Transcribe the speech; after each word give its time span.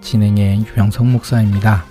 진행의 0.00 0.60
유병성 0.60 1.12
목사입니다. 1.12 1.84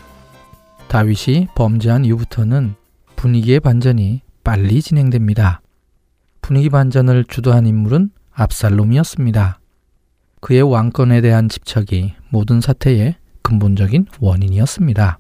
다윗이 0.88 1.47
범죄한 1.55 2.05
이후부터는 2.05 2.75
분위기의 3.16 3.59
반전이 3.59 4.22
빨리 4.44 4.81
진행됩니다. 4.81 5.61
분위기 6.41 6.69
반전을 6.69 7.25
주도한 7.25 7.66
인물은 7.66 8.11
압살롬이었습니다. 8.31 9.59
그의 10.39 10.61
왕권에 10.61 11.22
대한 11.22 11.50
집착이 11.50 12.13
모든 12.30 12.61
사태의 12.61 13.16
근본적인 13.41 14.08
원인이었습니다. 14.19 15.19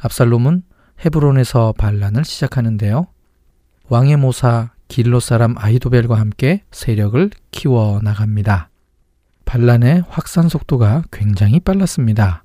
압살롬은 0.00 0.62
헤브론에서 1.04 1.74
반란을 1.78 2.24
시작하는데요. 2.24 3.06
왕의 3.88 4.16
모사 4.16 4.72
길로 4.88 5.20
사람 5.20 5.54
아히도벨과 5.56 6.18
함께 6.18 6.64
세력을 6.70 7.30
키워 7.50 8.00
나갑니다. 8.02 8.70
반란의 9.48 10.04
확산 10.10 10.50
속도가 10.50 11.04
굉장히 11.10 11.58
빨랐습니다. 11.58 12.44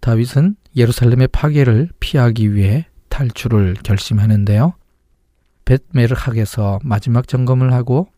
다윗은 0.00 0.56
예루살렘의 0.74 1.28
파괴를 1.28 1.90
피하기 2.00 2.54
위해 2.54 2.88
탈출을 3.08 3.74
결심하는데요. 3.84 4.74
벳메르학에서 5.64 6.80
마지막 6.82 7.28
점검을 7.28 7.72
하고 7.72 8.08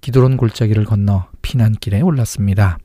기드론 0.00 0.38
골짜기를 0.38 0.86
건너 0.86 1.26
피난길에 1.42 2.00
올랐습니다. 2.00 2.78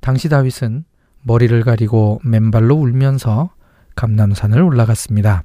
당시 0.00 0.28
다윗은 0.28 0.84
머리를 1.22 1.62
가리고 1.62 2.20
맨발로 2.24 2.74
울면서 2.74 3.50
감남산을 3.94 4.60
올라갔습니다. 4.60 5.44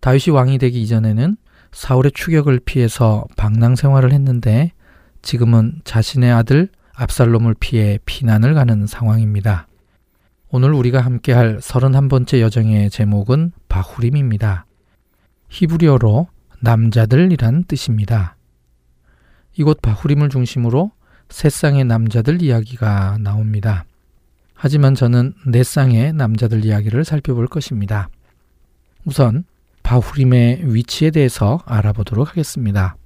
다윗이 0.00 0.32
왕이 0.32 0.58
되기 0.58 0.80
이전에는 0.82 1.36
사울의 1.72 2.12
추격을 2.14 2.60
피해서 2.60 3.24
방랑 3.36 3.74
생활을 3.74 4.12
했는데 4.12 4.70
지금은 5.22 5.80
자신의 5.82 6.30
아들 6.30 6.68
압살롬을 6.98 7.54
피해 7.60 7.98
피난을 8.04 8.54
가는 8.54 8.86
상황입니다. 8.88 9.68
오늘 10.50 10.72
우리가 10.72 11.00
함께 11.00 11.32
할 11.32 11.58
31번째 11.58 12.40
여정의 12.40 12.90
제목은 12.90 13.52
바후림입니다. 13.68 14.66
히브리어로 15.48 16.26
남자들이란 16.60 17.64
뜻입니다. 17.64 18.36
이곳 19.56 19.80
바후림을 19.80 20.28
중심으로 20.28 20.90
세 21.28 21.48
쌍의 21.48 21.84
남자들 21.84 22.42
이야기가 22.42 23.18
나옵니다. 23.20 23.84
하지만 24.54 24.96
저는 24.96 25.34
네 25.46 25.62
쌍의 25.62 26.14
남자들 26.14 26.64
이야기를 26.64 27.04
살펴볼 27.04 27.46
것입니다. 27.46 28.08
우선 29.04 29.44
바후림의 29.84 30.74
위치에 30.74 31.12
대해서 31.12 31.60
알아보도록 31.64 32.30
하겠습니다. 32.30 32.96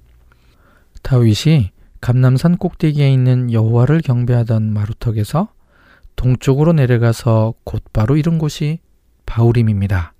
다윗이 1.03 1.71
감남산 2.03 2.57
꼭대기에 2.57 3.13
있는 3.13 3.53
여호와를 3.53 4.01
경배하던 4.01 4.73
마루턱에서 4.73 5.53
동쪽으로 6.17 6.73
내려가서 6.73 7.53
곧바로 7.63 8.17
이른 8.17 8.39
곳이 8.39 8.79
바후림입니다. 9.25 10.13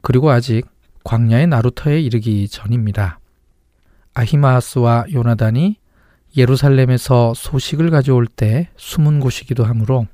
그리고 0.00 0.30
아직 0.30 0.66
광야의 1.04 1.46
나루터에 1.46 2.00
이르기 2.00 2.48
전입니다. 2.48 3.20
아히마하스와 4.14 5.04
요나단이 5.12 5.76
예루살렘에서 6.36 7.34
소식을 7.36 7.90
가져올 7.90 8.26
때 8.26 8.68
숨은 8.76 9.20
곳이기도 9.20 9.62
하므로 9.62 10.08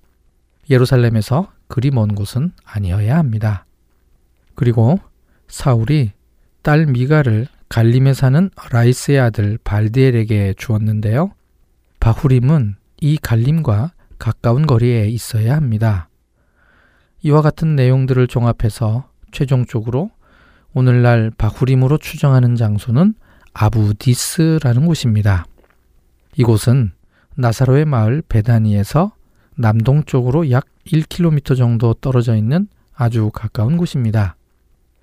예루살렘에서 0.68 1.50
그리 1.68 1.90
먼 1.90 2.14
곳은 2.14 2.52
아니어야 2.66 3.16
합니다. 3.16 3.64
그리고 4.54 5.00
사울이 5.48 6.12
딸 6.60 6.84
미가를 6.84 7.48
갈림에 7.72 8.12
사는 8.12 8.50
라이스의 8.70 9.18
아들 9.18 9.58
발디엘에게 9.64 10.52
주었는데요. 10.58 11.32
바후림은 12.00 12.76
이 13.00 13.16
갈림과 13.16 13.92
가까운 14.18 14.66
거리에 14.66 15.08
있어야 15.08 15.56
합니다. 15.56 16.10
이와 17.22 17.40
같은 17.40 17.74
내용들을 17.74 18.26
종합해서 18.26 19.08
최종적으로 19.30 20.10
오늘날 20.74 21.30
바후림으로 21.30 21.96
추정하는 21.96 22.56
장소는 22.56 23.14
아부디스라는 23.54 24.84
곳입니다. 24.84 25.46
이곳은 26.36 26.92
나사로의 27.36 27.86
마을 27.86 28.22
베다니에서 28.28 29.12
남동쪽으로 29.56 30.50
약 30.50 30.66
1km 30.88 31.56
정도 31.56 31.94
떨어져 31.94 32.36
있는 32.36 32.68
아주 32.94 33.30
가까운 33.32 33.78
곳입니다. 33.78 34.36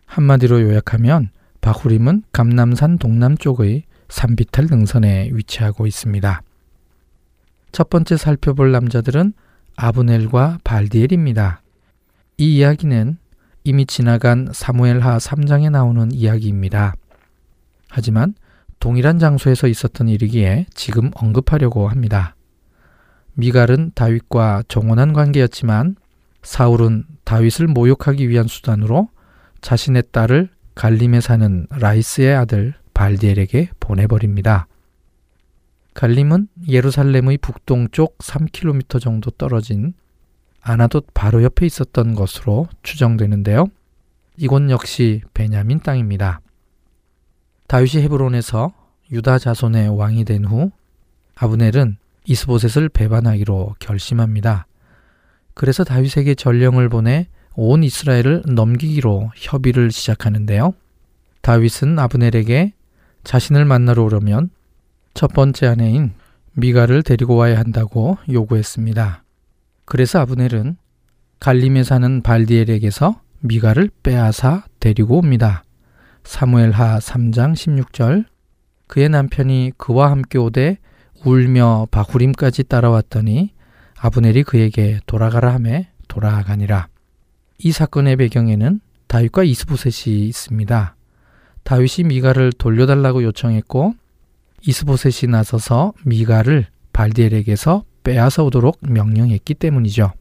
한마디로 0.06 0.62
요약하면 0.62 1.32
바후림은 1.62 2.24
감남산 2.32 2.98
동남쪽의 2.98 3.84
산비탈 4.10 4.68
능선에 4.70 5.30
위치하고 5.34 5.86
있습니다. 5.88 6.42
첫 7.72 7.90
번째 7.90 8.18
살펴볼 8.18 8.72
남자들은 8.72 9.34
아브넬과 9.76 10.60
발디엘입니다. 10.64 11.62
이 12.38 12.58
이야기는 12.58 13.18
이미 13.64 13.86
지나간 13.86 14.50
사무엘하 14.52 15.18
3장에 15.18 15.70
나오는 15.70 16.12
이야기입니다. 16.12 16.96
하지만 17.90 18.34
동일한 18.80 19.20
장소에서 19.20 19.68
있었던 19.68 20.08
일이기에 20.08 20.68
지금 20.74 21.12
언급하려고 21.14 21.90
합니다. 21.90 22.36
미갈은 23.34 23.92
다윗과 23.96 24.64
정원한 24.68 25.14
관계였지만 25.14 25.96
사울은 26.42 27.06
다윗을 27.26 27.68
모욕하기 27.68 28.30
위한 28.30 28.48
수단으로 28.48 29.10
자신의 29.62 30.04
딸을 30.12 30.50
갈림에 30.80 31.20
사는 31.20 31.68
라이스의 31.72 32.34
아들 32.34 32.74
발디엘에게 32.94 33.72
보내버립니다. 33.82 34.66
갈림은 35.94 36.48
예루살렘의 36.70 37.40
북동쪽 37.40 38.18
3km 38.20 39.02
정도 39.02 39.30
떨어진 39.30 39.94
아나돗 40.62 41.06
바로 41.14 41.44
옆에 41.44 41.66
있었던 41.66 42.16
것으로 42.16 42.70
추정되는데요. 42.82 43.66
이곳 44.38 44.70
역시 44.70 45.22
베냐민 45.34 45.82
땅입니다. 45.82 46.40
다윗이 47.68 48.02
헤브론에서 48.04 48.72
유다 49.12 49.38
자손의 49.38 49.90
왕이 49.98 50.24
된 50.24 50.46
후 50.46 50.72
아브넬은 51.36 51.98
이스보셋을 52.24 52.88
배반하기로 52.88 53.76
결심합니다. 53.80 54.66
그래서 55.56 55.84
다윗에게 55.84 56.36
전령을 56.36 56.88
보내 56.88 57.28
온 57.62 57.84
이스라엘을 57.84 58.44
넘기기로 58.46 59.32
협의를 59.36 59.92
시작하는데요. 59.92 60.74
다윗은 61.42 62.00
아브넬에게 62.00 62.72
자신을 63.26 63.66
만나러 63.66 64.04
오려면 64.04 64.50
첫 65.14 65.34
번째 65.34 65.68
아내인 65.68 66.14
미가를 66.54 67.04
데리고 67.04 67.36
와야 67.36 67.60
한다고 67.60 68.18
요구했습니다. 68.32 69.24
그래서 69.84 70.20
아브넬은 70.20 70.78
갈림에 71.42 71.84
사는 71.84 72.22
발디엘에게서 72.22 73.20
미가를 73.42 73.90
빼앗아 74.04 74.64
데리고 74.80 75.18
옵니다. 75.18 75.66
사무엘하 76.24 77.00
3장 77.00 77.56
16절 77.56 78.24
그의 78.88 79.10
남편이 79.10 79.74
그와 79.76 80.12
함께 80.12 80.38
오되 80.38 80.78
울며 81.26 81.88
바후림까지 81.92 82.64
따라왔더니 82.64 83.52
아브넬이 84.00 84.44
그에게 84.44 85.02
돌아가라 85.06 85.54
하매 85.56 85.90
돌아가니라. 86.08 86.88
이 87.62 87.72
사건의 87.72 88.16
배경에는 88.16 88.80
다윗과 89.08 89.44
이스보셋이 89.44 90.28
있습니다. 90.28 90.96
다윗이 91.64 92.08
미가를 92.08 92.54
돌려달라고 92.54 93.24
요청했고 93.24 93.96
이스보셋이 94.62 95.30
나서서 95.30 95.94
미가를 96.06 96.68
발디엘에게서 96.94 97.84
빼앗아 98.04 98.44
오도록 98.44 98.78
명령했기 98.82 99.56
때문이죠. 99.56 100.14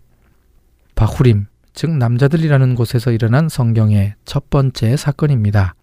바후림, 0.96 1.46
즉 1.74 1.90
남자들이라는 1.92 2.74
곳에서 2.74 3.12
일어난 3.12 3.48
성경의 3.48 4.14
첫 4.24 4.50
번째 4.50 4.96
사건입니다. 4.96 5.74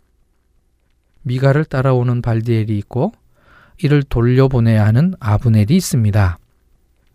미가를 1.22 1.63
따라오는 1.63 2.22
발디엘이 2.22 2.78
있고 2.80 3.13
이를 3.81 4.04
돌려보내야 4.04 4.86
하는 4.86 5.13
아브넬이 5.19 5.74
있습니다. 5.75 6.38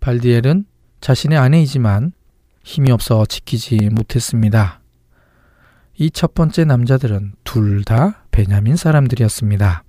발디엘은 0.01 0.65
자신의 1.01 1.39
아내이지만 1.39 2.13
힘이 2.63 2.91
없어 2.91 3.25
지키지 3.27 3.89
못했습니다. 3.91 4.81
이 5.99 6.11
첫 6.11 6.35
번째 6.35 6.65
남자들은 6.65 7.33
둘 7.45 7.85
다 7.85 8.25
베냐민 8.31 8.77
사람들이었습니다. 8.77 9.85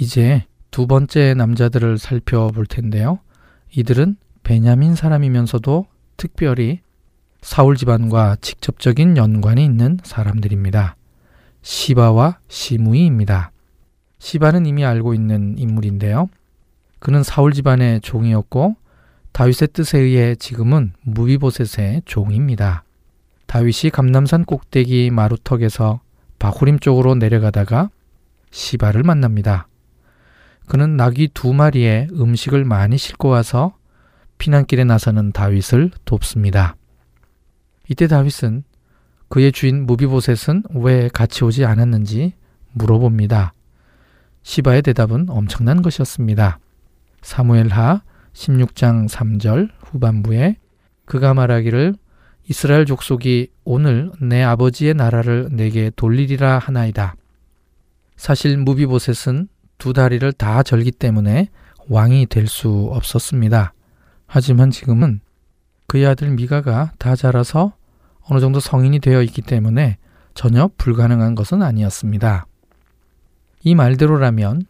이제 0.00 0.44
두 0.70 0.86
번째 0.86 1.34
남자들을 1.34 1.98
살펴볼 1.98 2.66
텐데요. 2.66 3.20
이들은 3.74 4.16
베냐민 4.42 4.94
사람이면서도 4.94 5.86
특별히 6.16 6.80
사울 7.40 7.76
집안과 7.76 8.36
직접적인 8.40 9.16
연관이 9.16 9.64
있는 9.64 9.98
사람들입니다. 10.02 10.96
시바와 11.62 12.38
시무이입니다. 12.48 13.52
시바는 14.18 14.66
이미 14.66 14.84
알고 14.84 15.14
있는 15.14 15.56
인물인데요. 15.56 16.28
그는 16.98 17.22
사울 17.22 17.52
집안의 17.52 18.00
종이었고 18.00 18.74
다윗의 19.38 19.68
뜻에 19.72 20.00
의해 20.00 20.34
지금은 20.34 20.94
무비보셋의 21.02 22.02
종입니다. 22.06 22.82
다윗이 23.46 23.92
감남산 23.92 24.44
꼭대기 24.44 25.12
마루턱에서 25.12 26.00
바후림 26.40 26.80
쪽으로 26.80 27.14
내려가다가 27.14 27.88
시바를 28.50 29.04
만납니다. 29.04 29.68
그는 30.66 30.96
낙이 30.96 31.28
두 31.34 31.52
마리에 31.52 32.08
음식을 32.10 32.64
많이 32.64 32.98
싣고 32.98 33.28
와서 33.28 33.76
피난길에 34.38 34.82
나서는 34.82 35.30
다윗을 35.30 35.92
돕습니다. 36.04 36.74
이때 37.88 38.08
다윗은 38.08 38.64
그의 39.28 39.52
주인 39.52 39.86
무비보셋은 39.86 40.64
왜 40.74 41.08
같이 41.10 41.44
오지 41.44 41.64
않았는지 41.64 42.32
물어봅니다. 42.72 43.54
시바의 44.42 44.82
대답은 44.82 45.26
엄청난 45.28 45.80
것이었습니다. 45.80 46.58
사무엘하 47.22 48.02
16장 48.38 49.08
3절 49.08 49.70
후반부에 49.82 50.56
그가 51.04 51.34
말하기를 51.34 51.94
이스라엘 52.48 52.86
족속이 52.86 53.48
오늘 53.64 54.10
내 54.20 54.42
아버지의 54.42 54.94
나라를 54.94 55.48
내게 55.50 55.90
돌리리라 55.94 56.58
하나이다. 56.58 57.16
사실 58.16 58.56
무비보셋은 58.56 59.48
두 59.78 59.92
다리를 59.92 60.32
다 60.32 60.62
절기 60.62 60.92
때문에 60.92 61.48
왕이 61.88 62.26
될 62.26 62.46
수 62.46 62.90
없었습니다. 62.92 63.72
하지만 64.26 64.70
지금은 64.70 65.20
그의 65.86 66.06
아들 66.06 66.30
미가가 66.30 66.92
다 66.98 67.16
자라서 67.16 67.72
어느 68.22 68.40
정도 68.40 68.60
성인이 68.60 69.00
되어 69.00 69.22
있기 69.22 69.42
때문에 69.42 69.98
전혀 70.34 70.70
불가능한 70.76 71.34
것은 71.34 71.62
아니었습니다. 71.62 72.46
이 73.64 73.74
말대로라면 73.74 74.66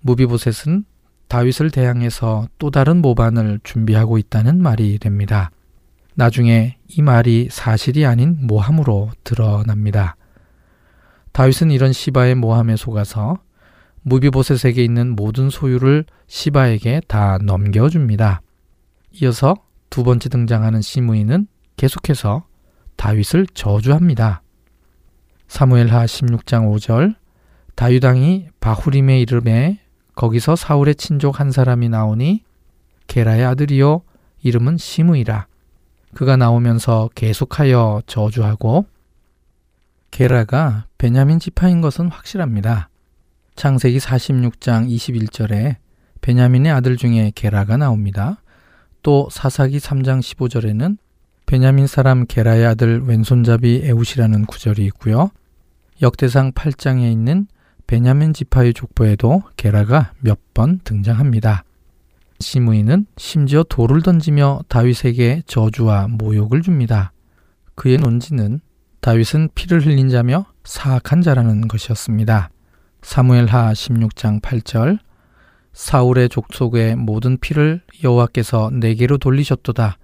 무비보셋은 0.00 0.84
다윗을 1.32 1.70
대항해서 1.70 2.46
또 2.58 2.70
다른 2.70 3.00
모반을 3.00 3.58
준비하고 3.64 4.18
있다는 4.18 4.62
말이 4.62 4.98
됩니다. 4.98 5.50
나중에 6.14 6.76
이 6.88 7.00
말이 7.00 7.48
사실이 7.50 8.04
아닌 8.04 8.36
모함으로 8.42 9.08
드러납니다. 9.24 10.16
다윗은 11.32 11.70
이런 11.70 11.94
시바의 11.94 12.34
모함에 12.34 12.76
속아서 12.76 13.38
무비보셋에게 14.02 14.84
있는 14.84 15.16
모든 15.16 15.48
소유를 15.48 16.04
시바에게 16.26 17.00
다 17.08 17.38
넘겨줍니다. 17.42 18.42
이어서 19.22 19.54
두 19.88 20.04
번째 20.04 20.28
등장하는 20.28 20.82
시므이는 20.82 21.46
계속해서 21.78 22.44
다윗을 22.96 23.46
저주합니다. 23.54 24.42
사무엘하 25.48 26.04
16장 26.04 26.70
5절 26.74 27.14
다윗왕이 27.74 28.48
바후림의 28.60 29.22
이름에 29.22 29.81
거기서 30.14 30.56
사울의 30.56 30.96
친족 30.96 31.40
한 31.40 31.50
사람이 31.50 31.88
나오니 31.88 32.42
게라의 33.06 33.44
아들이요 33.44 34.02
이름은 34.42 34.76
시므이라. 34.76 35.46
그가 36.14 36.36
나오면서 36.36 37.10
계속하여 37.14 38.02
저주하고 38.06 38.86
게라가 40.10 40.86
베냐민 40.98 41.38
지파인 41.38 41.80
것은 41.80 42.08
확실합니다. 42.08 42.90
창세기 43.56 43.98
46장 43.98 44.88
21절에 44.88 45.76
베냐민의 46.20 46.72
아들 46.72 46.96
중에 46.96 47.32
게라가 47.34 47.76
나옵니다. 47.76 48.42
또 49.02 49.28
사사기 49.30 49.78
3장 49.78 50.20
15절에는 50.20 50.96
베냐민 51.46 51.86
사람 51.86 52.26
게라의 52.26 52.66
아들 52.66 53.02
왼손잡이 53.02 53.82
에웃이라는 53.84 54.46
구절이 54.46 54.84
있고요. 54.86 55.30
역대상 56.00 56.52
8장에 56.52 57.10
있는 57.10 57.46
베냐민 57.92 58.32
지파의 58.32 58.72
족보에도 58.72 59.42
게라가 59.58 60.14
몇 60.20 60.38
번 60.54 60.80
등장합니다. 60.82 61.64
시므이는 62.40 63.04
심지어 63.18 63.62
돌을 63.64 64.00
던지며 64.00 64.60
다윗에게 64.68 65.42
저주와 65.46 66.08
모욕을 66.08 66.62
줍니다. 66.62 67.12
그의 67.74 67.98
논지는 67.98 68.60
다윗은 69.00 69.50
피를 69.54 69.84
흘린 69.84 70.08
자며 70.08 70.46
사악한 70.64 71.20
자라는 71.20 71.68
것이었습니다. 71.68 72.48
사무엘하 73.02 73.72
16장 73.74 74.40
8절 74.40 74.98
사울의 75.74 76.30
족속의 76.30 76.96
모든 76.96 77.36
피를 77.36 77.82
여호와께서 78.02 78.70
내게로 78.72 79.18
돌리셨도다. 79.18 79.98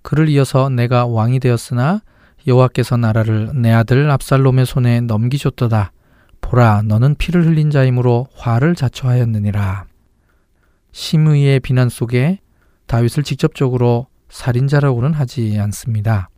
그를 0.00 0.30
이어서 0.30 0.70
내가 0.70 1.04
왕이 1.04 1.40
되었으나 1.40 2.00
여호와께서 2.46 2.96
나라를 2.96 3.50
내 3.60 3.72
아들 3.72 4.10
압살롬의 4.10 4.64
손에 4.64 5.02
넘기셨도다. 5.02 5.92
보라 6.40 6.82
너는 6.84 7.16
피를 7.16 7.46
흘린 7.46 7.70
자이므로 7.70 8.26
화를 8.34 8.74
자초하였느니라. 8.74 9.86
심의의 10.92 11.60
비난 11.60 11.88
속에 11.88 12.38
다윗을 12.86 13.22
직접적으로 13.24 14.06
살인자라고는 14.28 15.12
하지 15.12 15.58
않습니다. 15.58 16.28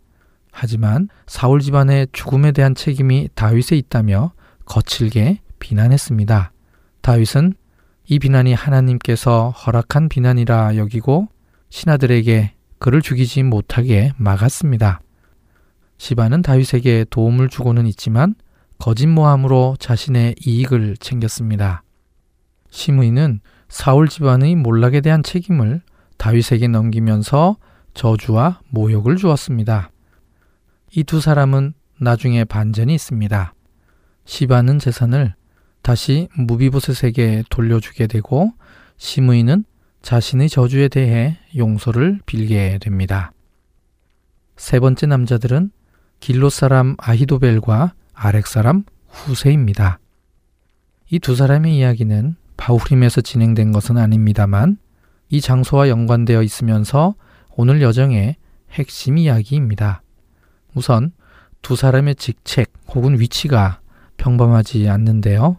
하지만 0.51 1.09
사울 1.27 1.61
집안의 1.61 2.09
죽음에 2.13 2.53
대한 2.53 2.75
책임이 2.75 3.29
다윗에 3.35 3.77
있다며 3.77 4.33
거칠게 4.65 5.41
비난했습니다. 5.59 6.53
다윗은 7.01 7.55
이 8.07 8.19
비난이 8.19 8.55
하나님께서 8.55 9.51
허락한 9.51 10.09
비난이라 10.09 10.77
여기고 10.77 11.29
신하들에게 11.71 12.55
그를 12.79 13.03
죽이지 13.03 13.43
못하게 13.43 14.13
막았습니다. 14.17 15.01
시바는 15.99 16.43
다윗에게 16.43 17.07
도움을 17.11 17.49
주고는 17.49 17.87
있지만 17.87 18.35
거짓 18.79 19.07
모함으로 19.07 19.77
자신의 19.81 20.37
이익을 20.45 20.97
챙겼습니다. 20.99 21.83
시므이는 22.71 23.41
사울 23.69 24.09
집안의 24.09 24.55
몰락에 24.57 25.01
대한 25.01 25.23
책임을 25.23 25.83
다윗에게 26.17 26.69
넘기면서 26.69 27.57
저주와 27.95 28.61
모욕을 28.71 29.17
주었습니다. 29.17 29.91
이 30.95 31.03
두 31.05 31.21
사람은 31.21 31.75
나중에 32.01 32.45
반전이 32.45 32.95
있습니다. 32.95 33.53
시바는 34.25 34.79
재산을 34.79 35.35
다시 35.83 36.29
무비보셋에게 36.37 37.45
돌려주게 37.51 38.07
되고 38.07 38.53
시므이는 38.97 39.65
자신의 40.03 40.49
저주에 40.49 40.89
대해 40.89 41.39
용서를 41.57 42.21
빌게 42.27 42.79
됩니다. 42.81 43.33
세 44.57 44.81
번째 44.81 45.07
남자들은 45.07 45.71
길로 46.21 46.51
사람 46.51 46.95
아히도벨과 46.99 47.95
아렉 48.21 48.49
사람 48.49 48.83
후세입니다. 49.09 50.01
이 51.11 51.21
두 51.21 51.37
사람의 51.37 51.77
이야기는 51.79 52.35
바후림에서 52.57 53.21
진행된 53.21 53.71
것은 53.71 53.97
아닙니다만 53.97 54.79
이 55.31 55.41
장소와 55.41 55.89
연관되어 55.89 56.43
있으면서 56.43 57.15
오늘 57.57 57.81
여정의 57.81 58.37
핵심 58.73 59.19
이야기입니다. 59.19 60.03
우선 60.75 61.13
두 61.63 61.77
사람의 61.77 62.17
직책 62.17 62.73
혹은 62.89 63.21
위치가 63.21 63.81
평범하지 64.17 64.89
않는데요. 64.89 65.59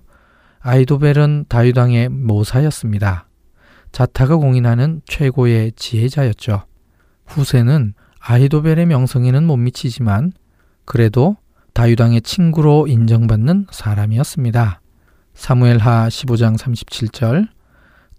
아이도벨은 0.59 1.45
다윗왕의 1.47 2.09
모사였습니다. 2.09 3.27
자타가 3.93 4.35
공인하는 4.35 5.01
최고의 5.05 5.71
지혜자였죠. 5.77 6.65
후세는 7.25 7.93
아이도벨의 8.19 8.85
명성에는 8.85 9.45
못 9.45 9.55
미치지만 9.55 10.33
그래도 10.83 11.37
다윗왕의 11.79 12.23
친구로 12.23 12.87
인정받는 12.87 13.67
사람이었습니다. 13.71 14.81
사무엘하 15.33 16.09
15장 16.09 16.57
37절 16.57 17.47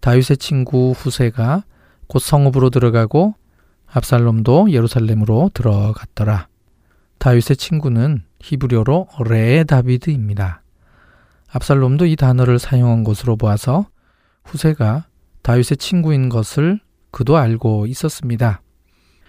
다윗의 0.01 0.39
친구 0.39 0.93
후세가 0.93 1.65
곧 2.07 2.19
성읍으로 2.21 2.71
들어가고 2.71 3.35
압살롬도 3.85 4.73
예루살렘으로 4.73 5.51
들어갔더라. 5.53 6.49
다윗의 7.19 7.57
친구는 7.59 8.23
히브리어로 8.41 9.09
레 9.29 9.65
다비드입니다. 9.65 10.63
압살롬도 11.53 12.07
이 12.07 12.17
단어를 12.17 12.59
사용한 12.59 13.05
것으로 13.05 13.37
보아서 13.37 13.89
후세가 14.45 15.05
다윗의 15.43 15.77
친구인 15.77 16.31
것을 16.31 16.81
그도 17.11 17.37
알고 17.37 17.85
있었습니다. 17.89 18.63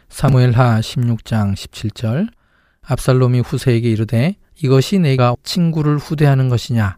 사무엘하 0.07 0.79
16장 0.79 1.53
17절 1.53 2.29
압살롬이 2.83 3.41
후세에게 3.41 3.89
이르되 3.89 4.35
이것이 4.61 4.99
내가 4.99 5.35
친구를 5.43 5.97
후대하는 5.97 6.49
것이냐 6.49 6.97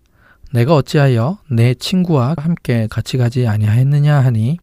내가 0.54 0.76
어찌하여 0.76 1.40
내 1.50 1.74
친구와 1.74 2.36
함께 2.38 2.88
같이 2.90 3.18
가지 3.18 3.48
아니하였느냐 3.48 4.20
하니 4.20 4.58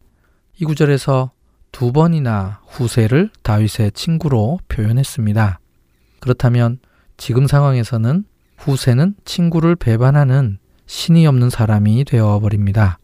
이 0.59 0.65
구절에서 0.65 1.31
두 1.71 1.91
번이나 1.91 2.61
후세를 2.67 3.29
다윗의 3.43 3.91
친구로 3.93 4.59
표현했습니다. 4.67 5.59
그렇다면 6.19 6.79
지금 7.17 7.47
상황에서는 7.47 8.25
후세는 8.57 9.15
친구를 9.25 9.75
배반하는 9.75 10.59
신이 10.85 11.25
없는 11.27 11.49
사람이 11.49 12.05
되어 12.05 12.39
버립니다. 12.39 12.99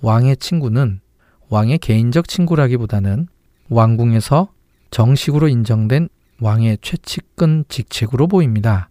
왕의 0.00 0.36
친구는 0.36 1.00
왕의 1.48 1.78
개인적 1.78 2.28
친구라기보다는 2.28 3.26
왕궁에서 3.68 4.48
정식으로 4.90 5.48
인정된 5.48 6.08
왕의 6.40 6.78
최측근 6.80 7.64
직책으로 7.68 8.26
보입니다. 8.26 8.88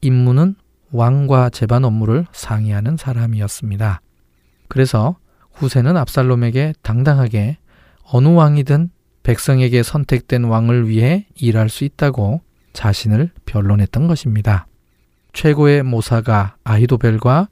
임무는 0.00 0.54
왕과 0.92 1.50
재반 1.50 1.84
업무를 1.84 2.26
상의하는 2.32 2.96
사람이었습니다. 2.96 4.00
그래서 4.68 5.16
후세는 5.52 5.96
압살롬에게 5.96 6.74
당당하게 6.82 7.58
어느 8.04 8.28
왕이든 8.28 8.90
백성에게 9.22 9.82
선택된 9.82 10.44
왕을 10.44 10.88
위해 10.88 11.26
일할 11.34 11.68
수 11.68 11.84
있다고 11.84 12.40
자신을 12.72 13.30
변론했던 13.44 14.06
것입니다. 14.06 14.66
최고의 15.32 15.82
모사가 15.82 16.56
아히도벨과 16.64 17.48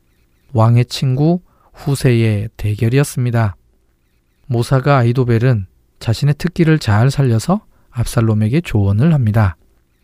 왕의 0.52 0.86
친구 0.86 1.40
후세의 1.74 2.50
대결이었습니다. 2.56 3.56
모사가 4.46 4.98
아히도벨은 4.98 5.66
자신의 5.98 6.36
특기를 6.38 6.78
잘 6.78 7.10
살려서 7.10 7.66
압살롬에게 7.96 8.60
조언을 8.60 9.14
합니다. 9.14 9.56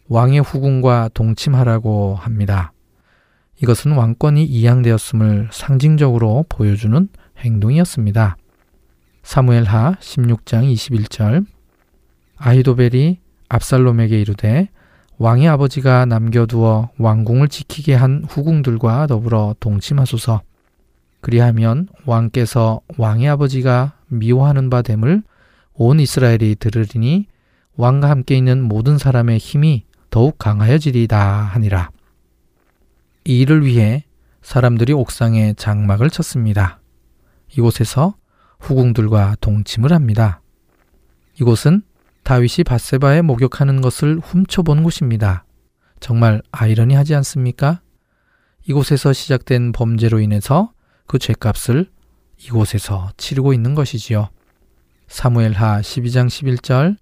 왕의 0.08 0.40
후궁과 0.40 1.10
동침하라고 1.14 2.16
합니다. 2.16 2.72
이것은 3.62 3.92
왕권이 3.92 4.44
이양되었음을 4.44 5.50
상징적으로 5.52 6.44
보여주는 6.48 7.08
행동이었습니다. 7.38 8.36
사무엘하 9.22 9.96
16장 10.00 10.72
21절 10.72 11.46
아히도벨이 12.36 13.20
압살롬에게 13.48 14.20
이르되 14.20 14.68
왕의 15.18 15.46
아버지가 15.48 16.06
남겨두어 16.06 16.90
왕궁을 16.98 17.48
지키게 17.48 17.94
한 17.94 18.24
후궁들과 18.28 19.06
더불어 19.06 19.54
동침하소서. 19.60 20.42
그리하면 21.20 21.86
왕께서 22.04 22.80
왕의 22.98 23.28
아버지가 23.28 23.94
미워하는 24.08 24.70
바 24.70 24.82
됨을 24.82 25.22
온 25.74 26.00
이스라엘이 26.00 26.56
들으리니 26.56 27.28
왕과 27.76 28.10
함께 28.10 28.36
있는 28.36 28.62
모든 28.62 28.98
사람의 28.98 29.38
힘이 29.38 29.84
더욱 30.10 30.38
강하여지리다 30.38 31.18
하니라. 31.18 31.90
이 33.24 33.40
일을 33.40 33.64
위해 33.64 34.04
사람들이 34.42 34.92
옥상에 34.92 35.54
장막을 35.54 36.10
쳤습니다. 36.10 36.80
이곳에서 37.56 38.14
후궁들과 38.60 39.36
동침을 39.40 39.92
합니다. 39.92 40.40
이곳은 41.40 41.82
다윗이 42.24 42.64
바세바에 42.66 43.22
목욕하는 43.22 43.80
것을 43.80 44.20
훔쳐본 44.22 44.82
곳입니다. 44.82 45.44
정말 46.00 46.42
아이러니하지 46.52 47.14
않습니까? 47.16 47.80
이곳에서 48.66 49.12
시작된 49.12 49.72
범죄로 49.72 50.20
인해서 50.20 50.72
그 51.06 51.18
죄값을 51.18 51.90
이곳에서 52.38 53.10
치르고 53.16 53.52
있는 53.52 53.74
것이지요. 53.74 54.28
사무엘하 55.08 55.80
12장 55.80 56.26
11절 56.26 56.96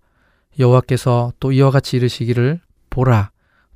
여호와께서 0.58 1.32
또 1.40 1.52
이와 1.52 1.70
같이 1.70 1.96
이르시기를 1.96 2.60
보라 2.90 3.30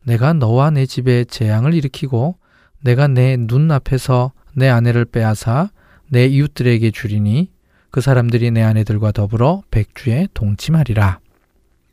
내가 0.04 0.32
너와 0.32 0.70
내 0.70 0.86
집에 0.86 1.24
재앙을 1.24 1.74
일으키고 1.74 2.36
내가 2.82 3.08
내 3.08 3.36
눈앞에서 3.38 4.32
내 4.54 4.68
아내를 4.68 5.06
빼앗아 5.06 5.70
내 6.08 6.26
이웃들에게 6.26 6.90
주리니 6.90 7.50
그 7.90 8.00
사람들이 8.00 8.50
내 8.50 8.62
아내들과 8.62 9.12
더불어 9.12 9.62
백주에 9.70 10.28
동침하리라. 10.34 11.20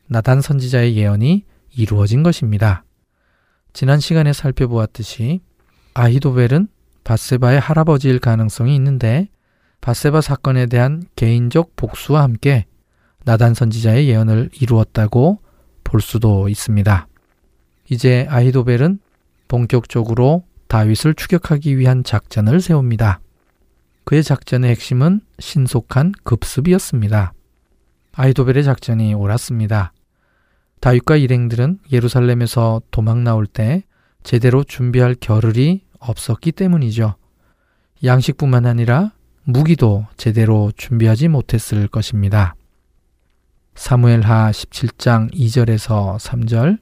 나단 0.08 0.40
선지자의 0.40 0.96
예언이 0.96 1.44
이루어진 1.76 2.22
것입니다. 2.22 2.84
지난 3.72 4.00
시간에 4.00 4.32
살펴보았듯이 4.32 5.40
아히도벨은 5.94 6.68
바세바의 7.04 7.60
할아버지일 7.60 8.18
가능성이 8.18 8.74
있는데 8.76 9.28
바세바 9.80 10.20
사건에 10.20 10.66
대한 10.66 11.02
개인적 11.16 11.74
복수와 11.76 12.22
함께 12.22 12.66
나단 13.24 13.54
선지자의 13.54 14.08
예언을 14.08 14.50
이루었다고 14.60 15.40
볼 15.84 16.00
수도 16.00 16.48
있습니다. 16.48 17.06
이제 17.90 18.26
아히도벨은 18.28 18.98
본격적으로 19.48 20.44
다윗을 20.68 21.14
추격하기 21.14 21.76
위한 21.76 22.04
작전을 22.04 22.60
세웁니다. 22.60 23.20
그의 24.04 24.22
작전의 24.22 24.70
핵심은 24.70 25.20
신속한 25.38 26.12
급습이었습니다. 26.24 27.34
아히도벨의 28.14 28.64
작전이 28.64 29.14
옳았습니다. 29.14 29.92
다윗과 30.80 31.16
일행들은 31.16 31.78
예루살렘에서 31.92 32.82
도망 32.90 33.22
나올 33.22 33.46
때 33.46 33.84
제대로 34.22 34.64
준비할 34.64 35.14
겨를이 35.14 35.82
없었기 35.98 36.52
때문이죠. 36.52 37.14
양식뿐만 38.04 38.66
아니라 38.66 39.12
무기도 39.44 40.06
제대로 40.16 40.72
준비하지 40.76 41.28
못했을 41.28 41.86
것입니다. 41.86 42.54
사무엘하 43.74 44.50
17장 44.50 45.32
2절에서 45.32 46.18
3절 46.18 46.78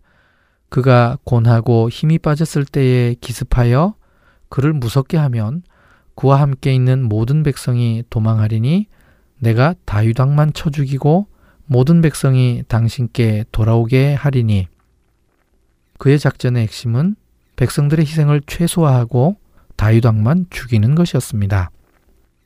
그가 0.68 1.18
곤하고 1.24 1.88
힘이 1.88 2.18
빠졌을 2.18 2.64
때에 2.64 3.14
기습하여 3.20 3.94
그를 4.48 4.72
무섭게 4.72 5.16
하면 5.16 5.62
그와 6.14 6.40
함께 6.40 6.74
있는 6.74 7.02
모든 7.02 7.42
백성이 7.42 8.04
도망하리니 8.10 8.86
내가 9.38 9.74
다윗 9.84 10.18
왕만 10.18 10.52
쳐 10.52 10.70
죽이고 10.70 11.26
모든 11.64 12.02
백성이 12.02 12.62
당신께 12.68 13.44
돌아오게 13.52 14.14
하리니 14.14 14.66
그의 15.98 16.18
작전의 16.18 16.62
핵심은 16.64 17.14
백성들의 17.56 18.04
희생을 18.04 18.42
최소화하고 18.46 19.36
다윗 19.76 20.04
왕만 20.04 20.46
죽이는 20.50 20.94
것이었습니다. 20.94 21.70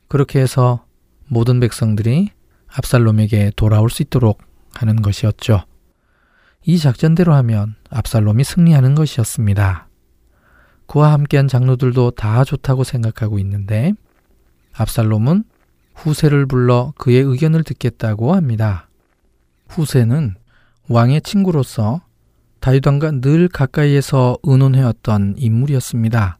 그렇게 0.08 0.40
해서 0.40 0.84
모든 1.26 1.60
백성들이 1.60 2.30
압살롬에게 2.76 3.52
돌아올 3.56 3.90
수 3.90 4.02
있도록 4.02 4.42
하는 4.74 5.02
것이었죠. 5.02 5.64
이 6.66 6.78
작전대로 6.78 7.34
하면 7.34 7.76
압살롬이 7.90 8.42
승리하는 8.42 8.94
것이었습니다. 8.94 9.88
그와 10.86 11.12
함께한 11.12 11.48
장로들도 11.48 12.12
다 12.12 12.44
좋다고 12.44 12.84
생각하고 12.84 13.38
있는데 13.38 13.92
압살롬은 14.72 15.44
후세를 15.94 16.46
불러 16.46 16.92
그의 16.98 17.22
의견을 17.22 17.62
듣겠다고 17.62 18.34
합니다. 18.34 18.88
후세는 19.68 20.34
왕의 20.88 21.22
친구로서 21.22 22.02
다윗왕과 22.60 23.20
늘 23.20 23.48
가까이에서 23.48 24.38
의논해왔던 24.42 25.34
인물이었습니다. 25.36 26.38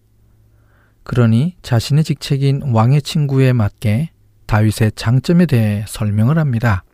그러니 1.02 1.56
자신의 1.62 2.02
직책인 2.02 2.62
왕의 2.72 3.02
친구에 3.02 3.52
맞게 3.52 4.10
다윗의 4.46 4.92
장점에 4.96 5.46
대해 5.46 5.84
설명을 5.88 6.38
합니다. 6.38 6.84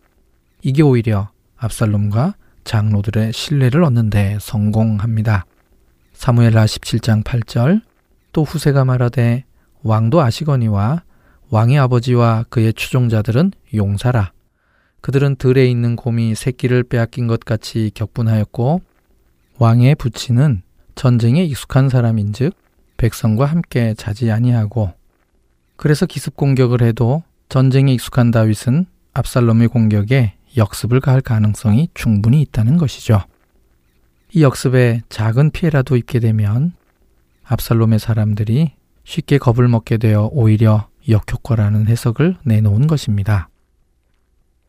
이게 0.63 0.83
오히려 0.83 1.31
압살롬과 1.57 2.35
장로들의 2.65 3.33
신뢰를 3.33 3.85
얻는 3.85 4.11
데 4.11 4.39
성공합니다. 4.41 5.47
사무엘하 6.13 6.65
17장 6.67 7.25
8절 7.25 7.83
또 8.33 8.45
후세가 8.45 8.85
말하되 8.85 9.45
왕도 9.83 10.21
아시거니와 10.21 11.03
왕의 11.49 11.79
아버지와 11.79 12.45
그의 12.49 12.73
추종자들은 12.73 13.53
용사라. 13.75 14.33
그들은 15.01 15.37
들에 15.37 15.67
있는 15.67 15.97
곰이 15.97 16.35
새끼를 16.35 16.85
빼앗긴 16.85 17.27
것 17.27 17.41
같이 17.41 17.91
격분하였고 17.95 18.83
왕의 19.59 19.95
부친은 19.97 20.63
전쟁에 20.95 21.43
익숙한 21.45 21.89
사람인즉 21.89 22.55
백성과 22.99 23.47
함께 23.47 23.95
자지 23.95 24.31
아니하고 24.31 24.93
그래서 25.77 26.05
기습 26.05 26.37
공격을 26.37 26.83
해도 26.83 27.23
전쟁에 27.51 27.93
익숙한 27.95 28.31
다윗은 28.31 28.87
압살롬의 29.13 29.69
공격에 29.69 30.35
역습을 30.57 31.01
가할 31.01 31.21
가능성이 31.21 31.89
충분히 31.95 32.41
있다는 32.43 32.77
것이죠. 32.77 33.25
이 34.33 34.45
역습에 34.45 35.03
작은 35.09 35.51
피해라도 35.51 35.97
입게 35.97 36.21
되면 36.21 36.73
압살롬의 37.43 37.99
사람들이 37.99 38.73
쉽게 39.03 39.39
겁을 39.39 39.67
먹게 39.67 39.97
되어 39.97 40.31
오히려 40.33 40.89
역효과라는 41.09 41.89
해석을 41.89 42.37
내놓은 42.45 42.87
것입니다. 42.87 43.49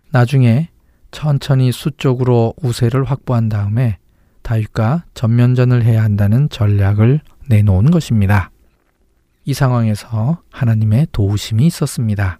나중에 0.09 0.69
천천히 1.11 1.71
수적으로 1.71 2.55
우세를 2.63 3.03
확보한 3.03 3.47
다음에 3.47 3.99
다윗과 4.41 5.05
전면전을 5.13 5.83
해야 5.83 6.01
한다는 6.01 6.49
전략을 6.49 7.21
내놓은 7.47 7.91
것입니다. 7.91 8.49
이 9.45 9.53
상황에서 9.53 10.41
하나님의 10.49 11.09
도우심이 11.11 11.67
있었습니다. 11.67 12.39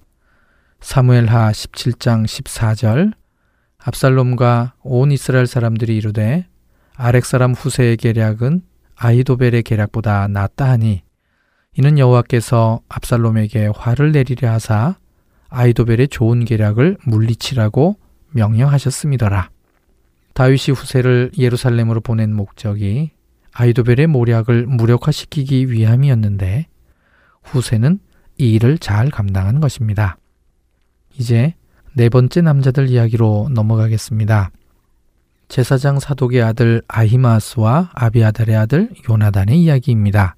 사무엘하 0.82 1.52
17장 1.52 2.26
14절 2.26 3.14
압살롬과 3.78 4.74
온 4.82 5.12
이스라엘 5.12 5.46
사람들이 5.46 5.96
이르되 5.96 6.48
아렉 6.96 7.24
사람 7.24 7.54
후세의 7.54 7.98
계략은 7.98 8.64
아이도벨의 8.96 9.62
계략보다 9.64 10.28
낫다 10.28 10.70
하니 10.70 11.04
이는 11.78 12.00
여호와께서 12.00 12.82
압살롬에게 12.90 13.70
화를 13.76 14.12
내리려 14.12 14.52
하사 14.52 14.96
아이도벨의 15.50 16.08
좋은 16.08 16.46
계략을 16.46 16.98
물리치라고 17.06 17.98
명령하셨음이더라. 18.32 19.50
다윗이 20.34 20.76
후세를 20.76 21.32
예루살렘으로 21.38 22.02
보낸 22.02 22.34
목적이 22.34 23.12
아이도벨의 23.54 24.08
모략을 24.08 24.66
무력화시키기 24.66 25.72
위함이었는데 25.72 26.68
후세는 27.44 28.00
이 28.38 28.54
일을 28.54 28.80
잘 28.80 29.10
감당한 29.10 29.60
것입니다. 29.60 30.18
이제 31.18 31.54
네 31.94 32.10
번째 32.10 32.42
남자들 32.42 32.90
이야기로 32.90 33.50
넘어가겠습니다. 33.52 34.52
제사장 35.48 36.00
사독의 36.00 36.42
아들 36.42 36.82
아히마스와 36.88 37.92
아비아달의 37.94 38.56
아들 38.56 38.90
요나단의 39.10 39.62
이야기입니다. 39.62 40.36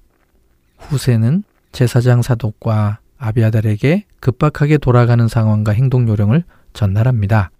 후세는 0.78 1.44
제사장 1.70 2.22
사독과 2.22 2.98
아비아달에게 3.18 4.06
급박하게 4.20 4.78
돌아가는 4.78 5.26
상황과 5.28 5.72
행동 5.72 6.08
요령을 6.08 6.44
전달합니다. 6.72 7.50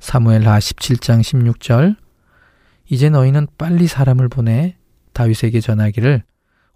사무엘하 0.00 0.58
17장 0.58 1.20
16절 1.20 1.96
이제 2.88 3.10
너희는 3.10 3.48
빨리 3.58 3.86
사람을 3.86 4.28
보내 4.28 4.76
다윗에게 5.12 5.60
전하기를 5.60 6.22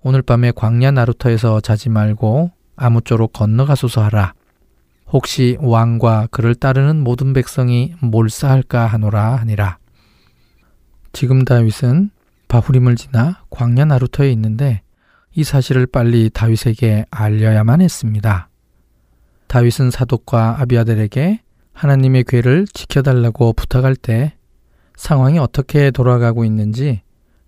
오늘 0.02 0.23
밤에 0.23 0.50
광야 0.50 0.90
나루터에서 0.90 1.61
자지 1.61 1.88
말고 1.88 2.50
아무쪼록 2.76 3.32
건너가소서 3.32 4.02
하라. 4.02 4.35
혹시 5.12 5.57
왕과 5.61 6.29
그를 6.31 6.55
따르는 6.55 7.02
모든 7.02 7.33
백성이 7.33 7.95
몰사할까 8.00 8.87
하노라 8.87 9.37
하니라. 9.37 9.79
지금 11.12 11.45
다윗은 11.45 12.11
바후림을 12.49 12.97
지나 12.97 13.43
광야 13.50 13.85
나루터에 13.85 14.31
있는데 14.33 14.83
이 15.35 15.45
사실을 15.45 15.87
빨리 15.87 16.31
다윗에게 16.31 17.07
알려야만 17.11 17.81
했습니다. 17.81 18.49
다윗은 19.47 19.90
사독과 19.90 20.61
아비아들에게 20.61 21.40
하나님의 21.73 22.25
괴를 22.25 22.67
지켜달라고 22.73 23.52
부탁할 23.55 23.97
때 23.97 24.35
상황이 24.97 25.38
어떻게 25.38 25.90
돌아가고 25.90 26.45
있는지 26.45 27.02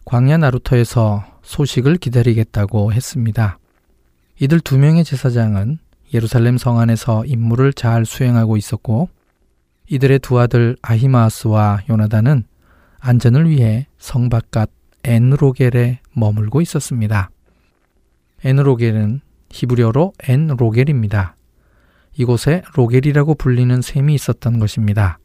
광야 0.05 0.39
나루터에서 0.39 1.25
소식을 1.43 1.97
기다리겠다고 1.99 2.93
했습니다. 2.93 3.59
이들 4.41 4.61
두 4.61 4.79
명의 4.79 5.05
제사장은 5.05 5.79
예루살렘 6.15 6.59
성 6.59 6.79
안에서 6.79 7.25
임무를 7.25 7.73
잘 7.73 8.05
수행하고 8.05 8.57
있었고 8.57 9.09
이들의 9.89 10.19
두 10.21 10.39
아들 10.39 10.77
아히마스와 10.83 11.81
요나단은 11.89 12.45
안전을 13.01 13.49
위해 13.49 13.87
성 13.99 14.29
바깥 14.29 14.71
엔로겔에 15.05 16.01
머물고 16.15 16.61
있었습니다. 16.61 17.31
엔로겔은 18.45 19.21
히브리어로 19.51 20.13
엔로겔입니다. 20.23 21.37
이곳에 22.17 22.63
로겔이라고 22.75 23.35
불리는 23.35 23.81
셈이 23.81 24.15
있었던 24.15 24.59
것입니다. 24.59 25.19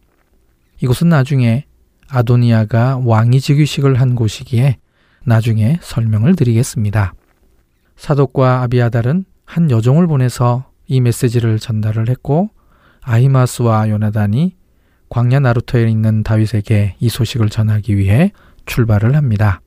이곳은 0.81 1.09
나중에 1.09 1.65
아도니아가 2.09 3.01
왕위 3.03 3.41
즉위식을 3.41 3.99
한 3.99 4.15
곳이기에 4.15 4.77
나중에 5.25 5.79
설명을 5.81 6.35
드리겠습니다. 6.35 7.13
사독과 7.97 8.61
아비아달은 8.61 9.25
한 9.43 9.71
여종을 9.71 10.07
보내서 10.07 10.71
이 10.87 11.01
메시지를 11.01 11.59
전달을 11.59 12.09
했고 12.09 12.49
아히마스와 13.01 13.89
요나단이 13.89 14.55
광야 15.09 15.39
나루터에 15.39 15.89
있는 15.89 16.23
다윗에게 16.23 16.95
이 16.99 17.09
소식을 17.09 17.49
전하기 17.49 17.97
위해 17.97 18.31
출발을 18.65 19.15
합니다. 19.15 19.61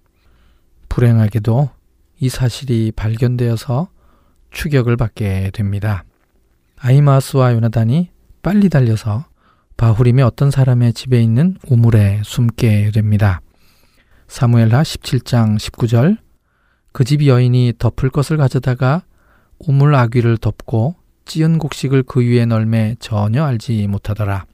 불행하게도 0.89 1.71
이 2.21 2.29
사실이 2.29 2.93
발견되어서 2.97 3.89
추격을 4.51 4.97
받게 4.97 5.51
됩니다. 5.55 6.05
아히마스와 6.79 7.55
요나단이 7.55 8.11
빨리 8.43 8.69
달려서 8.69 9.27
바후림의 9.77 10.25
어떤 10.25 10.51
사람의 10.51 10.93
집에 10.93 11.23
있는 11.23 11.57
우물에 11.69 12.21
숨게 12.25 12.91
됩니다. 12.91 13.41
사무엘하 14.29 14.83
17장 14.83 15.57
19절 15.57 16.19
그 16.93 17.05
집 17.05 17.25
여인이 17.27 17.75
덮을 17.79 18.11
것을 18.11 18.37
가져다가 18.37 19.05
우물 19.59 19.95
아귀를 19.95 20.39
덮고 20.39 20.97
찌은 21.25 21.59
곡식을 21.59 22.03
그 22.05 22.21
위에 22.21 22.47
널매 22.47 22.97
전혀 22.99 23.45
알지 23.45 23.87
못하더라. 23.87 24.47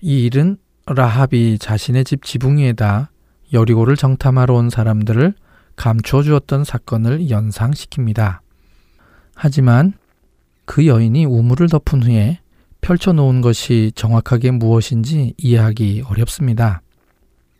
이 0.00 0.24
일은 0.24 0.56
라합이 0.86 1.58
자신의 1.58 2.04
집 2.04 2.22
지붕 2.22 2.58
위에다 2.58 3.10
여리고를 3.52 3.96
정탐하러 3.96 4.54
온 4.54 4.70
사람들을 4.70 5.34
감추어 5.76 6.22
주었던 6.22 6.64
사건을 6.64 7.26
연상시킵니다. 7.26 8.40
하지만 9.34 9.92
그 10.64 10.86
여인이 10.86 11.24
우물을 11.24 11.68
덮은 11.68 12.02
후에 12.02 12.40
펼쳐 12.80 13.12
놓은 13.12 13.40
것이 13.40 13.92
정확하게 13.94 14.52
무엇인지 14.52 15.34
이해하기 15.36 16.04
어렵습니다. 16.08 16.82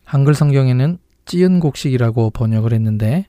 한글 0.04 0.34
성경에는 0.34 0.98
찌은 1.26 1.60
곡식이라고 1.60 2.30
번역을 2.30 2.72
했는데 2.72 3.26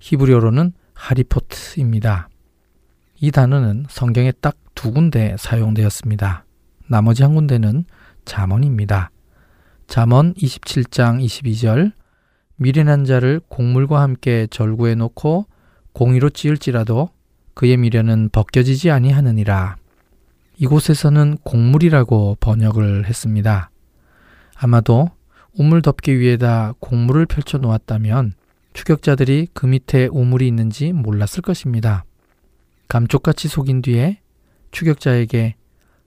히브리어로는 0.00 0.72
하리포트입니다. 0.94 2.28
이 3.20 3.30
단어는 3.30 3.86
성경에 3.88 4.32
딱 4.32 4.56
두 4.74 4.92
군데 4.92 5.36
사용되었습니다. 5.38 6.44
나머지 6.88 7.22
한 7.22 7.34
군데는 7.34 7.84
잠언입니다. 8.24 9.10
잠언 9.86 10.34
27장 10.34 11.24
22절 11.24 11.92
미련한 12.56 13.04
자를 13.04 13.40
곡물과 13.48 14.00
함께 14.00 14.46
절구해 14.50 14.94
놓고 14.96 15.46
공의로 15.92 16.30
찌을지라도 16.30 17.10
그의 17.54 17.76
미련은 17.76 18.30
벗겨지지 18.30 18.90
아니하느니라. 18.90 19.76
이곳에서는 20.56 21.38
곡물이라고 21.44 22.36
번역을 22.40 23.06
했습니다. 23.06 23.70
아마도 24.56 25.10
우물 25.56 25.82
덮기 25.82 26.18
위에다 26.18 26.74
곡물을 26.80 27.26
펼쳐 27.26 27.58
놓았다면 27.58 28.34
추격자들이 28.72 29.48
그 29.52 29.66
밑에 29.66 30.08
우물이 30.10 30.46
있는지 30.46 30.92
몰랐을 30.92 31.42
것입니다. 31.42 32.04
감쪽같이 32.88 33.48
속인 33.48 33.82
뒤에 33.82 34.20
추격자에게 34.70 35.54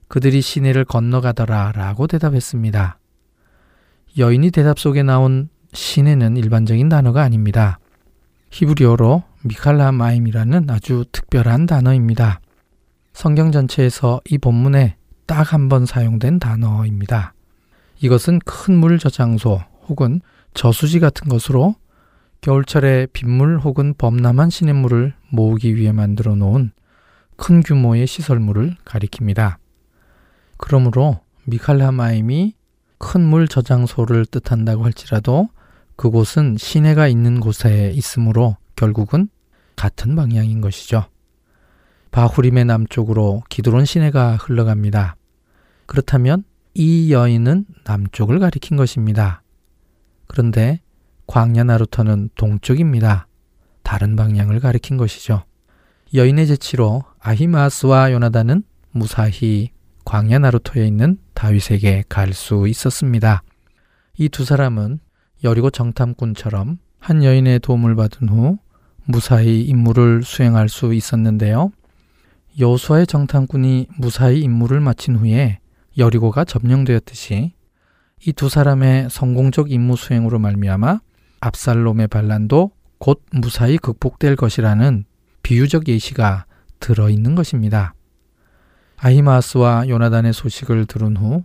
그들이 0.08 0.40
시내를 0.40 0.84
건너가더라 0.84 1.72
라고 1.72 2.06
대답했습니다. 2.06 2.98
여인이 4.16 4.50
대답 4.50 4.78
속에 4.78 5.02
나온 5.02 5.48
시내는 5.72 6.36
일반적인 6.36 6.88
단어가 6.88 7.22
아닙니다. 7.22 7.78
히브리어로 8.50 9.22
미칼라 9.42 9.92
마임이라는 9.92 10.70
아주 10.70 11.04
특별한 11.12 11.66
단어입니다. 11.66 12.40
성경 13.12 13.52
전체에서 13.52 14.20
이 14.30 14.38
본문에 14.38 14.96
딱 15.26 15.52
한 15.52 15.68
번 15.68 15.84
사용된 15.84 16.38
단어입니다. 16.38 17.34
이것은 18.00 18.38
큰 18.40 18.76
물 18.76 18.98
저장소 18.98 19.60
혹은 19.88 20.20
저수지 20.54 21.00
같은 21.00 21.28
것으로 21.28 21.74
겨울철에 22.40 23.08
빗물 23.12 23.58
혹은 23.58 23.94
범람한 23.96 24.50
시냇물을 24.50 25.14
모으기 25.30 25.74
위해 25.76 25.92
만들어 25.92 26.34
놓은 26.34 26.72
큰 27.36 27.62
규모의 27.62 28.06
시설물을 28.06 28.76
가리킵니다. 28.84 29.56
그러므로 30.56 31.20
미칼라마임이 31.44 32.54
큰 32.98 33.20
물 33.22 33.48
저장소를 33.48 34.26
뜻한다고 34.26 34.84
할지라도 34.84 35.48
그곳은 35.96 36.56
시내가 36.58 37.08
있는 37.08 37.40
곳에 37.40 37.92
있으므로 37.94 38.56
결국은 38.76 39.28
같은 39.76 40.14
방향인 40.16 40.60
것이죠. 40.60 41.06
바후림의 42.10 42.64
남쪽으로 42.64 43.42
기드론 43.48 43.84
시내가 43.84 44.36
흘러갑니다. 44.36 45.16
그렇다면 45.86 46.44
이 46.74 47.12
여인은 47.12 47.66
남쪽을 47.84 48.38
가리킨 48.38 48.76
것입니다. 48.76 49.42
그런데 50.26 50.80
광야 51.28 51.62
나루터는 51.64 52.30
동쪽입니다. 52.36 53.28
다른 53.82 54.16
방향을 54.16 54.60
가리킨 54.60 54.96
것이죠. 54.96 55.44
여인의 56.14 56.46
재치로 56.46 57.04
아히마스와 57.20 58.12
요나단은 58.12 58.62
무사히 58.92 59.70
광야 60.06 60.38
나루터에 60.38 60.86
있는 60.86 61.18
다윗에게 61.34 62.04
갈 62.08 62.32
수 62.32 62.66
있었습니다. 62.66 63.42
이 64.16 64.28
두 64.30 64.44
사람은 64.44 65.00
여리고 65.44 65.70
정탐꾼처럼 65.70 66.78
한 66.98 67.22
여인의 67.22 67.60
도움을 67.60 67.94
받은 67.94 68.28
후 68.30 68.58
무사히 69.04 69.60
임무를 69.62 70.22
수행할 70.22 70.68
수 70.70 70.94
있었는데요. 70.94 71.70
여수아의 72.58 73.06
정탐꾼이 73.06 73.88
무사히 73.98 74.40
임무를 74.40 74.80
마친 74.80 75.14
후에 75.16 75.58
여리고가 75.98 76.44
점령되었듯이 76.44 77.52
이 78.26 78.32
두 78.32 78.48
사람의 78.48 79.10
성공적 79.10 79.70
임무 79.70 79.94
수행으로 79.96 80.38
말미암아 80.38 81.00
압살롬의 81.40 82.08
반란도 82.08 82.72
곧 82.98 83.22
무사히 83.32 83.78
극복될 83.78 84.36
것이라는 84.36 85.04
비유적 85.42 85.88
예시가 85.88 86.46
들어 86.80 87.08
있는 87.08 87.34
것입니다. 87.34 87.94
아히마스와 88.96 89.88
요나단의 89.88 90.32
소식을 90.32 90.86
들은 90.86 91.16
후 91.16 91.44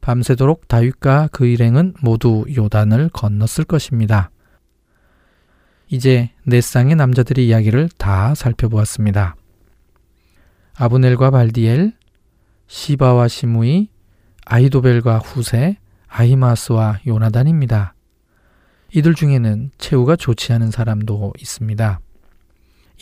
밤새도록 0.00 0.68
다윗과 0.68 1.28
그 1.32 1.46
일행은 1.46 1.94
모두 2.02 2.44
요단을 2.56 3.10
건넜을 3.10 3.64
것입니다. 3.64 4.30
이제 5.88 6.30
네 6.44 6.60
쌍의 6.60 6.96
남자들의 6.96 7.46
이야기를 7.46 7.88
다 7.96 8.34
살펴보았습니다. 8.34 9.36
아브넬과 10.76 11.30
발디엘, 11.30 11.92
시바와 12.66 13.28
시무이, 13.28 13.88
아이도벨과 14.44 15.18
후세, 15.18 15.78
아히마스와 16.08 17.00
요나단입니다. 17.06 17.94
이들 18.92 19.14
중에는 19.14 19.70
최후가 19.78 20.16
좋지 20.16 20.52
않은 20.54 20.70
사람도 20.70 21.34
있습니다. 21.38 22.00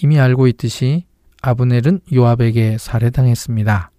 이미 0.02 0.18
알고 0.18 0.48
있듯이 0.48 1.06
아브넬은 1.42 2.00
요압에게 2.12 2.76
살해당했습니다. 2.78 3.90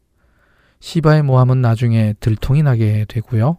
시바의 0.79 1.23
모함은 1.23 1.61
나중에 1.61 2.13
들통이 2.19 2.61
나게 2.61 3.05
되고요. 3.07 3.57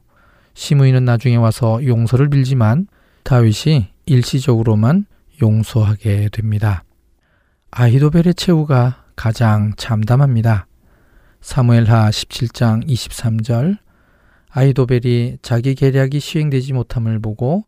시므이는 0.55 1.05
나중에 1.05 1.37
와서 1.37 1.85
용서를 1.85 2.29
빌지만 2.29 2.87
다윗이 3.23 3.93
일시적으로만 4.07 5.07
용서하게 5.41 6.29
됩니다. 6.31 6.85
아히도벨의 7.71 8.35
최후가 8.35 9.05
가장 9.17 9.73
참담합니다. 9.77 10.67
사무엘하 11.41 12.11
17장 12.11 12.87
23절 12.87 13.79
아히도벨이 14.51 15.39
자기 15.43 15.75
계략이 15.75 16.21
시행되지 16.21 16.73
못함을 16.73 17.21
보고 17.21 17.65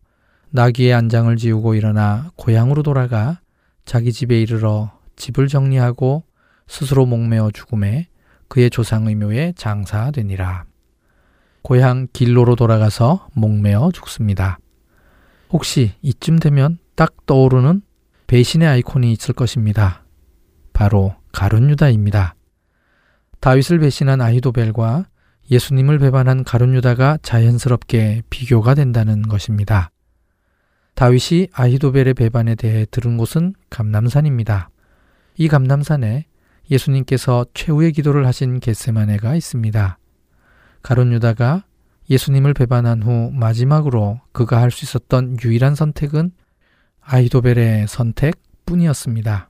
나귀의 0.53 0.93
안장을 0.95 1.35
지우고 1.37 1.75
일어나 1.75 2.31
고향으로 2.37 2.83
돌아가 2.83 3.41
자기 3.85 4.13
집에 4.13 4.41
이르러 4.41 4.91
집을 5.17 5.49
정리하고 5.49 6.25
스스로 6.67 7.07
목매어 7.07 7.51
죽음에 7.53 8.09
그의 8.49 8.71
조상의 8.71 9.15
묘에 9.15 9.55
장사되니라. 9.57 10.65
고향 11.63 12.09
길로로 12.13 12.57
돌아가서 12.57 13.29
목매어 13.35 13.91
죽습니다. 13.93 14.59
혹시 15.51 15.93
이쯤 16.03 16.39
되면 16.39 16.79
딱 16.97 17.27
떠오르는 17.27 17.83
배신의 18.27 18.67
아이콘이 18.67 19.13
있을 19.13 19.35
것입니다. 19.35 20.05
바로 20.73 21.15
가룟 21.33 21.71
유다입니다. 21.71 22.35
다윗을 23.41 23.79
배신한 23.81 24.21
아히도벨과 24.21 25.07
예수님을 25.51 25.99
배반한 25.99 26.45
가룟 26.45 26.75
유다가 26.75 27.19
자연스럽게 27.23 28.23
비교가 28.31 28.75
된다는 28.75 29.23
것입니다. 29.23 29.91
다윗이 30.95 31.49
아히도벨의 31.53 32.15
배반에 32.15 32.55
대해 32.55 32.87
들은 32.91 33.17
곳은 33.17 33.55
감남산입니다. 33.71 34.71
이 35.37 35.49
감남산에 35.49 36.27
예수님께서 36.71 37.47
최후의 37.55 37.93
기도를 37.93 38.27
하신 38.27 38.61
겟세마네가 38.61 39.35
있습니다. 39.35 39.99
가론 40.83 41.13
유다가 41.13 41.65
예수님을 42.11 42.55
배반한 42.55 43.03
후 43.03 43.31
마지막으로 43.33 44.21
그가 44.33 44.61
할 44.61 44.71
수 44.71 44.85
있었던 44.85 45.39
유일한 45.43 45.75
선택은 45.75 46.33
아이도벨의 47.01 47.87
선택뿐이었습니다. 47.89 49.49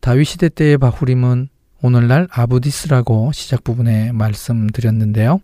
다윗 0.00 0.24
시대 0.24 0.48
때의 0.48 0.78
바후림은 0.78 1.48
오늘날 1.82 2.28
아부디스라고 2.30 3.32
시작 3.32 3.64
부분에 3.64 4.12
말씀드렸는데요. 4.12 5.40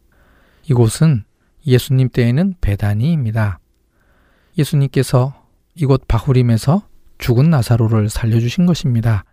이곳은 0.68 1.24
예수님 1.66 2.10
때에는 2.10 2.54
베다니입니다. 2.60 3.58
예수님께서 4.58 5.46
이곳 5.74 6.08
바후림에서 6.08 6.86
죽은 7.18 7.50
나사로를 7.50 8.08
살려주신 8.08 8.66
것입니다. 8.66 9.24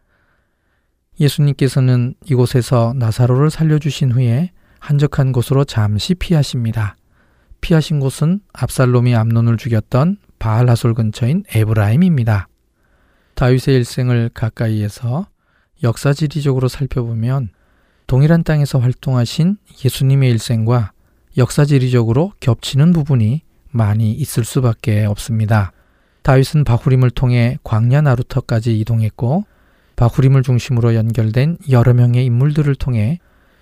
예수님께서는 1.20 2.16
이곳에서 2.26 2.94
나사로를 2.96 3.50
살려주신 3.50 4.12
후에 4.12 4.52
한적한 4.80 5.32
곳으로 5.32 5.64
잠시 5.64 6.16
피하십니다. 6.16 6.96
피하신 7.62 8.00
곳은 8.00 8.42
압살롬이 8.52 9.16
암논을 9.16 9.58
죽였던 9.58 10.18
바알하솔 10.40 10.94
근처인 10.94 11.44
에브라임입니다. 11.54 12.50
다윗의 13.36 13.76
일생을 13.76 14.30
가까이에서 14.34 15.28
역사 15.84 16.14
지리적으로 16.14 16.68
살펴보면 16.68 17.50
동일한 18.08 18.44
땅에서 18.44 18.80
활동하신 18.80 19.58
예수님의 19.86 20.30
일생과 20.32 20.92
역사 21.38 21.64
지리적으로 21.64 22.34
겹치는 22.42 22.92
부분이 22.92 23.44
많이 23.74 24.12
있을 24.14 24.46
수밖에 24.46 25.06
없습니다. 25.06 25.72
다윗은 26.22 26.64
바후림을 26.64 27.12
통해 27.12 27.58
광야 27.64 28.02
나루터까지 28.02 28.80
이동했고 28.80 29.44
바후림을 29.96 30.44
중심으로 30.44 30.96
연결된 30.96 31.58
여러 31.70 31.94
명의 31.94 32.26
인물들을 32.26 32.74
통해 32.76 33.20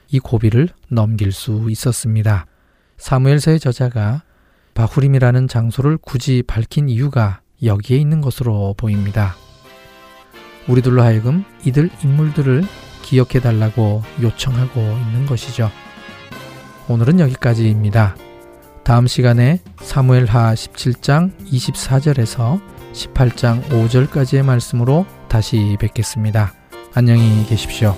이 0.09 0.19
고비를 0.19 0.69
넘길 0.89 1.31
수 1.31 1.67
있었습니다. 1.69 2.45
사무엘서의 2.97 3.59
저자가 3.59 4.23
바후림이라는 4.73 5.47
장소를 5.47 5.97
굳이 5.97 6.43
밝힌 6.45 6.87
이유가 6.87 7.41
여기에 7.63 7.97
있는 7.97 8.21
것으로 8.21 8.75
보입니다. 8.77 9.35
우리들로 10.67 11.01
하여금 11.01 11.43
이들 11.65 11.89
인물들을 12.03 12.63
기억해 13.01 13.39
달라고 13.41 14.03
요청하고 14.21 14.79
있는 14.79 15.25
것이죠. 15.25 15.71
오늘은 16.87 17.19
여기까지입니다. 17.19 18.15
다음 18.83 19.07
시간에 19.07 19.59
사무엘 19.81 20.25
하 20.25 20.53
17장 20.53 21.31
24절에서 21.45 22.59
18장 22.93 23.63
5절까지의 23.69 24.43
말씀으로 24.43 25.05
다시 25.29 25.77
뵙겠습니다. 25.79 26.53
안녕히 26.93 27.45
계십시오. 27.47 27.95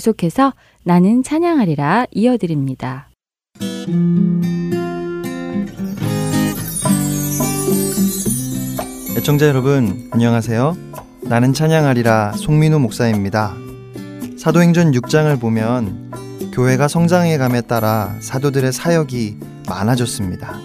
계속해서 0.00 0.54
나는 0.82 1.22
찬양하리라 1.22 2.06
이어드립니다. 2.10 3.10
애청자 9.18 9.46
여러분, 9.46 10.08
안녕하세요. 10.10 10.74
나는 11.24 11.52
찬양하리라 11.52 12.32
송민우 12.32 12.78
목사입니다. 12.78 13.54
사도행전 14.38 14.92
6장을 14.92 15.38
보면 15.38 16.10
교회가 16.54 16.88
성장해 16.88 17.36
감에 17.36 17.60
따라 17.60 18.16
사도들의 18.20 18.72
사역이 18.72 19.36
많아졌습니다. 19.68 20.58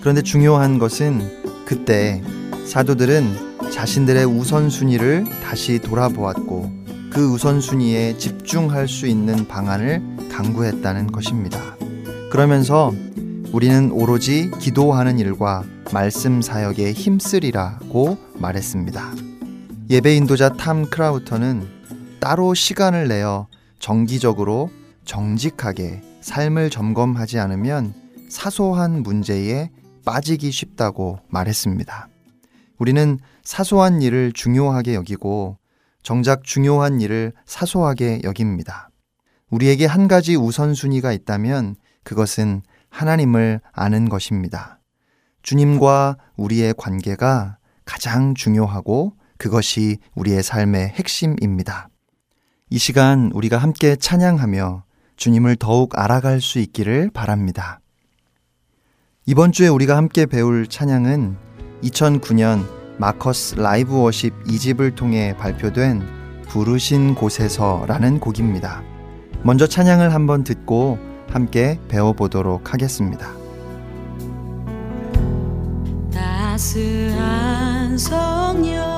그런데 0.00 0.20
중요한 0.20 0.78
것은 0.78 1.64
그때 1.64 2.22
사도들은 2.66 3.70
자신들의 3.72 4.26
우선순위를 4.26 5.24
다시 5.42 5.78
돌아보았고 5.78 6.75
그 7.16 7.26
우선순위에 7.32 8.18
집중할 8.18 8.88
수 8.88 9.06
있는 9.06 9.48
방안을 9.48 10.28
강구했다는 10.30 11.06
것입니다. 11.06 11.74
그러면서 12.30 12.92
우리는 13.54 13.90
오로지 13.90 14.50
기도하는 14.60 15.18
일과 15.18 15.64
말씀 15.94 16.42
사역에 16.42 16.92
힘쓰리라고 16.92 18.18
말했습니다. 18.34 19.14
예배 19.88 20.14
인도자 20.14 20.50
탐 20.50 20.84
크라우터는 20.90 21.66
따로 22.20 22.52
시간을 22.52 23.08
내어 23.08 23.46
정기적으로 23.78 24.68
정직하게 25.06 26.02
삶을 26.20 26.68
점검하지 26.68 27.38
않으면 27.38 27.94
사소한 28.28 29.02
문제에 29.02 29.70
빠지기 30.04 30.50
쉽다고 30.50 31.20
말했습니다. 31.28 32.10
우리는 32.76 33.18
사소한 33.42 34.02
일을 34.02 34.32
중요하게 34.32 34.94
여기고 34.96 35.56
정작 36.06 36.44
중요한 36.44 37.00
일을 37.00 37.32
사소하게 37.46 38.20
여깁니다. 38.22 38.90
우리에게 39.50 39.86
한 39.86 40.06
가지 40.06 40.36
우선순위가 40.36 41.10
있다면 41.10 41.74
그것은 42.04 42.62
하나님을 42.90 43.60
아는 43.72 44.08
것입니다. 44.08 44.78
주님과 45.42 46.16
우리의 46.36 46.74
관계가 46.78 47.58
가장 47.84 48.34
중요하고 48.34 49.14
그것이 49.36 49.98
우리의 50.14 50.44
삶의 50.44 50.90
핵심입니다. 50.90 51.88
이 52.70 52.78
시간 52.78 53.32
우리가 53.34 53.58
함께 53.58 53.96
찬양하며 53.96 54.84
주님을 55.16 55.56
더욱 55.56 55.98
알아갈 55.98 56.40
수 56.40 56.60
있기를 56.60 57.10
바랍니다. 57.12 57.80
이번 59.26 59.50
주에 59.50 59.66
우리가 59.66 59.96
함께 59.96 60.26
배울 60.26 60.68
찬양은 60.68 61.36
2009년 61.82 62.85
마커스 62.98 63.56
라이브 63.56 64.00
워십 64.00 64.44
2집을 64.44 64.94
통해 64.94 65.36
발표된 65.36 66.02
부르신 66.48 67.14
곳에서라는 67.14 68.20
곡입니다. 68.20 68.82
먼저 69.42 69.66
찬양을 69.66 70.14
한번 70.14 70.44
듣고 70.44 70.98
함께 71.30 71.78
배워보도록 71.88 72.72
하겠습니다. 72.72 73.28
따스한 76.12 77.98
성령 77.98 78.95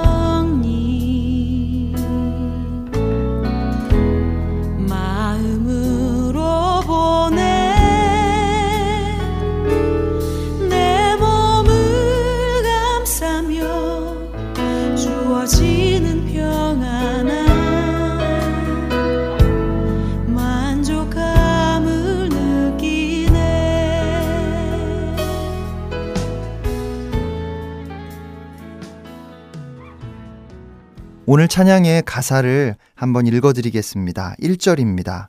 오늘 31.31 31.47
찬양의 31.47 32.05
가사를 32.07 32.75
한번 32.95 33.27
읽어드리겠습니다. 33.27 34.35
1절입니다. 34.41 35.29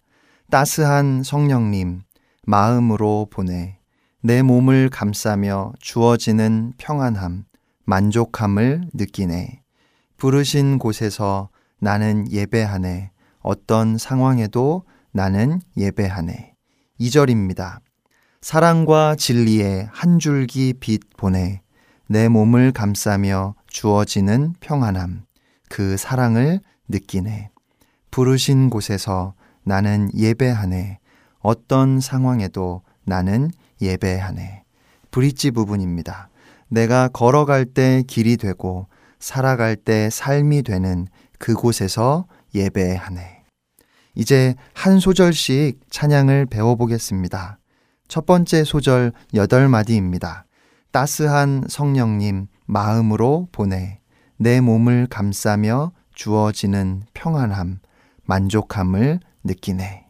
따스한 0.50 1.24
성령님, 1.24 2.04
마음으로 2.48 3.28
보내. 3.30 3.80
내 4.22 4.42
몸을 4.42 4.90
감싸며 4.90 5.74
주어지는 5.82 6.72
평안함, 6.78 7.44
만족함을 7.84 8.84
느끼네. 8.94 9.62
부르신 10.16 10.80
곳에서 10.80 11.50
나는 11.82 12.32
예배하네. 12.32 13.12
어떤 13.40 13.98
상황에도 13.98 14.86
나는 15.12 15.60
예배하네. 15.76 16.54
2절입니다. 17.02 17.80
사랑과 18.40 19.18
진리의 19.18 19.90
한 19.92 20.18
줄기 20.18 20.76
빛 20.80 21.02
보내. 21.18 21.62
내 22.08 22.30
몸을 22.30 22.72
감싸며 22.72 23.56
주어지는 23.68 24.54
평안함. 24.62 25.28
그 25.70 25.96
사랑을 25.98 26.60
느끼네. 26.90 27.52
부르신 28.12 28.70
곳에서 28.70 29.34
나는 29.64 30.10
예배하네. 30.16 31.00
어떤 31.40 32.00
상황에도 32.00 32.82
나는 33.06 33.52
예배하네. 33.82 34.64
브릿지 35.12 35.52
부분입니다. 35.52 36.30
내가 36.68 37.08
걸어갈 37.08 37.66
때 37.66 38.04
길이 38.08 38.38
되고 38.38 38.88
살아갈 39.20 39.76
때 39.76 40.10
삶이 40.10 40.64
되는 40.64 41.08
그곳에서 41.38 42.26
예배하네. 42.54 43.44
이제 44.16 44.56
한 44.74 45.00
소절씩 45.00 45.80
찬양을 45.90 46.48
배워보겠습니다. 46.48 47.60
첫 48.08 48.26
번째 48.26 48.64
소절 48.64 49.14
여덟 49.36 49.70
마디입니다. 49.70 50.46
따스한 50.92 51.66
성령님 51.70 52.48
마음으로 52.66 53.48
보내. 53.52 53.99
내 54.42 54.62
몸을 54.62 55.08
감싸며 55.10 55.92
주어지는 56.16 57.04
평안함, 57.14 57.80
만족함을 58.24 59.20
느끼네. 59.44 60.06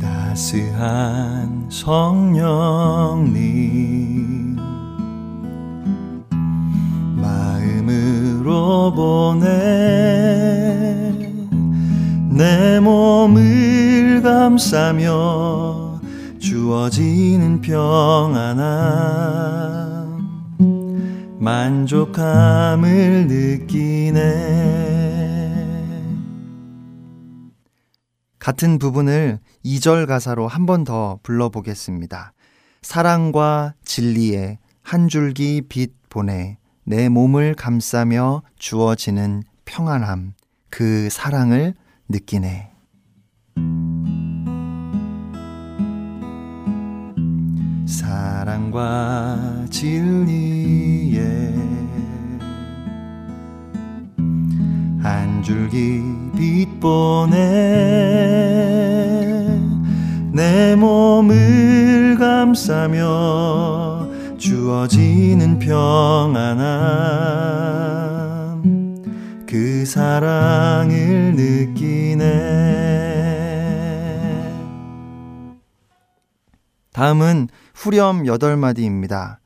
따스한 0.00 1.68
성령님 1.70 2.16
마음으로 7.20 8.92
보내 8.96 9.46
내 12.30 12.80
몸을 12.80 14.22
감싸며 14.22 15.87
주어지는 16.38 17.60
평안함 17.60 18.58
만족함을 21.40 23.26
느끼네 23.28 24.18
같은 28.38 28.78
부분을 28.78 29.40
2절 29.64 30.06
가사로 30.06 30.46
한 30.48 30.64
번 30.66 30.84
더 30.84 31.18
불러보겠습니다. 31.22 32.32
사랑과 32.82 33.74
진리의 33.84 34.58
한 34.82 35.08
줄기 35.08 35.62
빛 35.68 35.92
보내 36.08 36.56
내 36.84 37.08
몸을 37.08 37.54
감싸며 37.54 38.42
주어지는 38.58 39.42
평안함, 39.66 40.32
그 40.70 41.08
사랑을 41.10 41.74
느끼네. 42.08 42.70
사랑과 47.88 49.64
진리에 49.70 51.22
한 55.02 55.42
줄기 55.42 56.02
빛 56.36 56.68
보내 56.80 57.36
내 60.30 60.76
몸을 60.76 62.16
감싸며 62.18 64.06
주어지는 64.36 65.58
평안함 65.58 66.58
그 69.46 69.86
사랑을 69.86 71.34
느끼네. 71.34 72.58
다음은 76.92 77.48
후렴 77.78 78.26
여덟 78.26 78.56
마디입니다. 78.56 79.38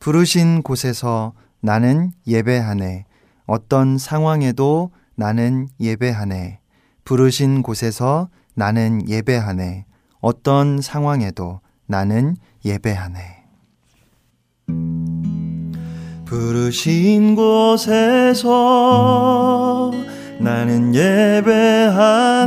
부르신 0.00 0.62
곳에서 0.62 1.34
나는 1.60 2.10
예배하네. 2.26 3.04
어떤 3.44 3.98
상황에도 3.98 4.92
나는 5.14 5.68
예배하네. 5.78 6.60
부르신 7.04 7.60
곳에서 7.62 8.30
나는 8.54 9.06
예배하네. 9.06 9.84
어떤 10.22 10.80
상황에도 10.80 11.60
나는 11.86 12.38
예배하네. 12.64 13.44
부르신 16.24 17.34
곳에서 17.34 18.50
나는 20.40 20.94
예배하네 20.94 22.46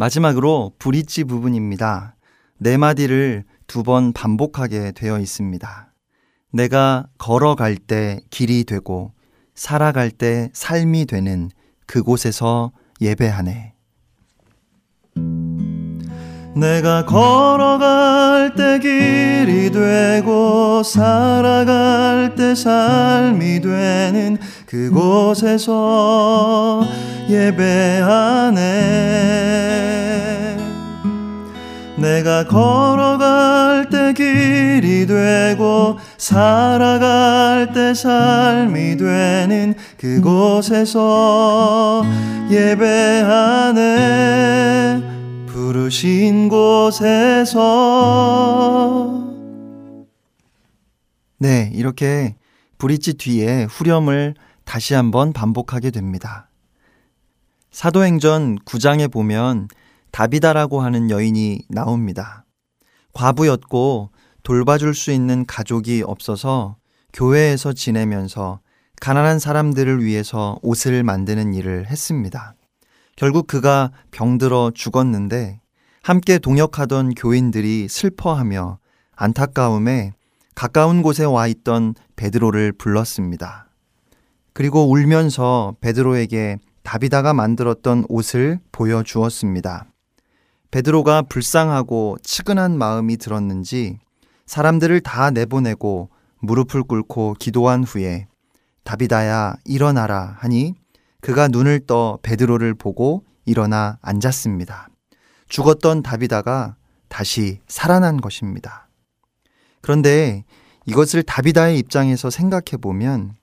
마지막으로 0.00 0.72
브릿지 0.78 1.24
부분입니다. 1.24 2.16
네 2.56 2.78
마디를 2.78 3.44
두 3.66 3.82
번 3.82 4.14
반복하게 4.14 4.92
되어 4.92 5.18
있습니다. 5.18 5.92
내가 6.54 7.06
걸어갈 7.18 7.76
때 7.76 8.22
길이 8.30 8.64
되고 8.64 9.12
살아갈 9.54 10.10
때 10.10 10.48
삶이 10.54 11.04
되는 11.04 11.50
그곳에서 11.84 12.72
예배하네. 13.02 13.69
내가 16.54 17.04
걸어갈 17.06 18.54
때 18.56 18.80
길이 18.80 19.70
되고 19.70 20.82
살아갈 20.82 22.34
때 22.34 22.56
삶이 22.56 23.60
되는 23.60 24.36
그곳에서 24.66 26.82
예배하네. 27.28 28.60
내가 31.96 32.44
걸어갈 32.46 33.88
때 33.90 34.14
길이 34.14 35.06
되고 35.06 35.98
살아갈 36.16 37.72
때 37.72 37.94
삶이 37.94 38.96
되는 38.96 39.74
그곳에서 39.98 42.02
예배하네 42.50 44.69
부르신 45.70 46.48
곳에서 46.48 47.60
네, 51.38 51.70
이렇게 51.72 52.34
브릿지 52.78 53.14
뒤에 53.14 53.66
후렴을 53.70 54.34
다시 54.64 54.94
한번 54.94 55.32
반복하게 55.32 55.92
됩니다. 55.92 56.50
사도행전 57.70 58.58
9장에 58.64 59.12
보면 59.12 59.68
다비다라고 60.10 60.80
하는 60.80 61.08
여인이 61.08 61.66
나옵니다. 61.68 62.44
과부였고 63.12 64.10
돌봐줄 64.42 64.92
수 64.92 65.12
있는 65.12 65.46
가족이 65.46 66.02
없어서 66.04 66.78
교회에서 67.12 67.74
지내면서 67.74 68.58
가난한 69.00 69.38
사람들을 69.38 70.02
위해서 70.02 70.58
옷을 70.62 71.04
만드는 71.04 71.54
일을 71.54 71.86
했습니다. 71.86 72.56
결국 73.14 73.46
그가 73.46 73.92
병들어 74.10 74.72
죽었는데 74.74 75.59
함께 76.10 76.40
동역하던 76.40 77.14
교인들이 77.14 77.86
슬퍼하며 77.86 78.80
안타까움에 79.14 80.12
가까운 80.56 81.02
곳에 81.02 81.22
와 81.22 81.46
있던 81.46 81.94
베드로를 82.16 82.72
불렀습니다. 82.72 83.68
그리고 84.52 84.90
울면서 84.90 85.76
베드로에게 85.80 86.58
다비다가 86.82 87.32
만들었던 87.32 88.06
옷을 88.08 88.58
보여주었습니다. 88.72 89.86
베드로가 90.72 91.22
불쌍하고 91.22 92.16
치근한 92.24 92.76
마음이 92.76 93.16
들었는지 93.16 94.00
사람들을 94.46 95.02
다 95.02 95.30
내보내고 95.30 96.10
무릎을 96.40 96.82
꿇고 96.82 97.36
기도한 97.38 97.84
후에 97.84 98.26
다비다야 98.82 99.54
일어나라 99.64 100.34
하니 100.40 100.74
그가 101.20 101.46
눈을 101.46 101.86
떠 101.86 102.18
베드로를 102.24 102.74
보고 102.74 103.22
일어나 103.44 103.98
앉았습니다. 104.02 104.89
죽었던 105.50 106.02
다비다가 106.02 106.76
다시 107.08 107.60
살아난 107.66 108.20
것입니다. 108.20 108.88
그런데 109.82 110.44
이것을 110.86 111.22
다비다의 111.22 111.78
입장에서 111.78 112.30
생각해 112.30 112.78
보면 112.80 113.34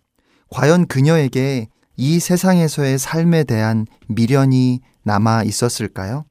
과연 0.50 0.88
그녀에게 0.88 1.68
이 1.98 2.20
세상에서의 2.20 2.98
삶에 2.98 3.44
대한 3.44 3.86
미련이 4.08 4.80
남아 5.04 5.44
있었을까요? 5.44 6.26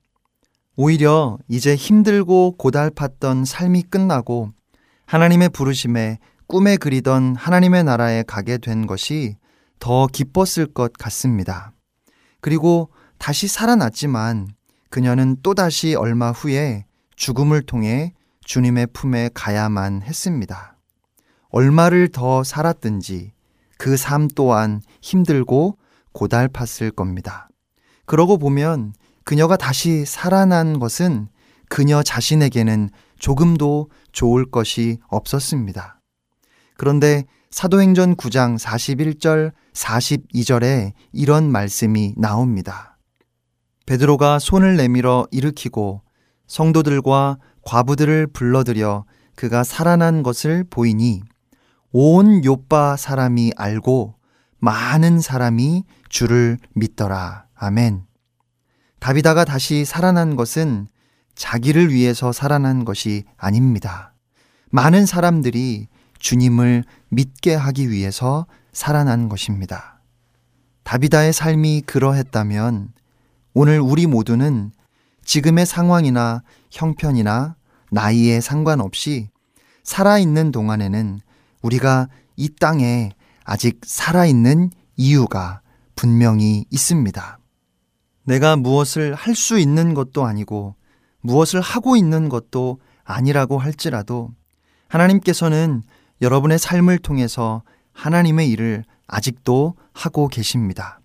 오히려 0.77 1.39
이제 1.49 1.75
힘들고 1.75 2.57
고달팠던 2.59 3.45
삶이 3.45 3.85
끝나고 3.85 4.53
하나님의 5.07 5.51
부르심에 5.51 6.19
꿈에 6.47 6.77
그리던 6.77 7.37
하나님의 7.37 7.85
나라에 7.85 8.23
가게 8.23 8.59
된 8.59 8.87
것이 8.87 9.37
더 9.79 10.07
기뻤을 10.07 10.73
것 10.73 10.93
같습니다. 10.95 11.73
그리고 12.41 12.91
다시 13.19 13.49
살아났지만 13.49 14.49
그녀는 14.91 15.37
또다시 15.43 15.95
얼마 15.95 16.31
후에 16.31 16.87
죽음을 17.17 17.63
통해 17.63 18.13
주님의 18.45 18.89
품에 18.93 19.31
가야만 19.35 20.03
했습니다. 20.03 20.77
얼마를 21.49 22.09
더 22.09 22.45
살았든지 22.45 23.33
그 23.79 23.97
삶 23.97 24.29
또한 24.35 24.81
힘들고 25.03 25.79
고달팠을 26.13 26.95
겁니다. 26.95 27.49
그러고 28.07 28.39
보면 28.39 28.95
그녀가 29.25 29.57
다시 29.57 30.05
살아난 30.05 30.79
것은 30.79 31.29
그녀 31.69 32.03
자신에게는 32.03 32.91
조금도 33.19 33.91
좋을 34.13 34.51
것이 34.51 34.99
없었습니다. 35.09 36.01
그런데 36.77 37.25
사도행전 37.51 38.17
9장 38.17 38.59
41절 38.59 39.53
42절에 39.73 40.93
이런 41.13 41.51
말씀이 41.51 42.15
나옵니다. 42.17 42.96
베드로가 43.87 44.39
손을 44.41 44.77
내밀어 44.77 45.27
일으키고 45.31 46.03
성도들과 46.49 47.39
과부들을 47.63 48.29
불러들여 48.29 49.05
그가 49.37 49.65
살아난 49.65 50.23
것을 50.23 50.65
보이니 50.69 51.23
온 51.93 52.45
요빠 52.45 52.97
사람이 52.97 53.53
알고 53.57 54.15
많은 54.59 55.21
사람이 55.21 55.85
주를 56.09 56.59
믿더라. 56.75 57.47
아멘. 57.55 58.05
다비다가 58.99 59.45
다시 59.45 59.85
살아난 59.85 60.37
것은 60.37 60.89
자기를 61.35 61.93
위해서 61.93 62.33
살아난 62.33 62.85
것이 62.85 63.25
아닙니다. 63.37 64.15
많은 64.71 65.07
사람들이 65.07 65.87
주님을 66.19 66.85
믿게 67.11 67.55
하기 67.55 67.91
위해서 67.91 68.47
살아난 68.73 69.29
것입니다. 69.29 70.01
다비다의 70.83 71.33
삶이 71.33 71.83
그러했다면 71.87 72.93
오늘 73.59 73.81
우리 73.81 74.07
모두는 74.07 74.71
지금의 75.25 75.65
상황이나 75.65 76.43
형편이나 76.71 77.57
나이에 77.91 78.43
상관없이 78.43 79.31
살아있는 79.83 80.53
동안에는 80.53 81.21
우리가 81.63 82.09
이 82.37 82.51
땅에 82.51 83.13
아직 83.45 83.81
살아있는 83.83 84.73
이유가 84.99 85.63
분명히 85.95 86.67
있습니다. 86.71 87.39
내가 88.25 88.57
무엇을 88.57 89.15
할 89.15 89.35
수 89.35 89.59
있는 89.59 89.95
것도 89.95 90.27
아니고 90.27 90.75
무엇을 91.23 91.63
하고 91.63 91.97
있는 91.97 92.29
것도 92.29 92.79
아니라고 93.05 93.57
할지라도 93.57 94.33
하나님께서는 94.89 95.83
여러분의 96.21 96.59
삶을 96.59 96.99
통해서 96.99 97.63
하나님의 97.95 98.51
일을 98.51 98.85
아직도 99.07 99.77
하고 99.95 100.29
계십니다. 100.29 101.01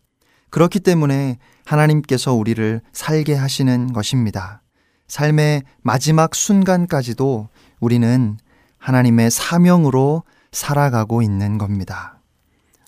그렇기 0.50 0.82
때문에 0.82 1.38
하나님께서 1.72 2.34
우리를 2.34 2.82
살게 2.92 3.34
하시는 3.34 3.94
것입니다. 3.94 4.62
삶의 5.08 5.64
마지막 5.82 6.36
순간까지도 6.36 7.48
우리는 7.80 8.38
하나님의 8.78 9.32
사명으로 9.32 10.24
살아가고 10.52 11.22
있는 11.22 11.58
겁니다. 11.58 12.20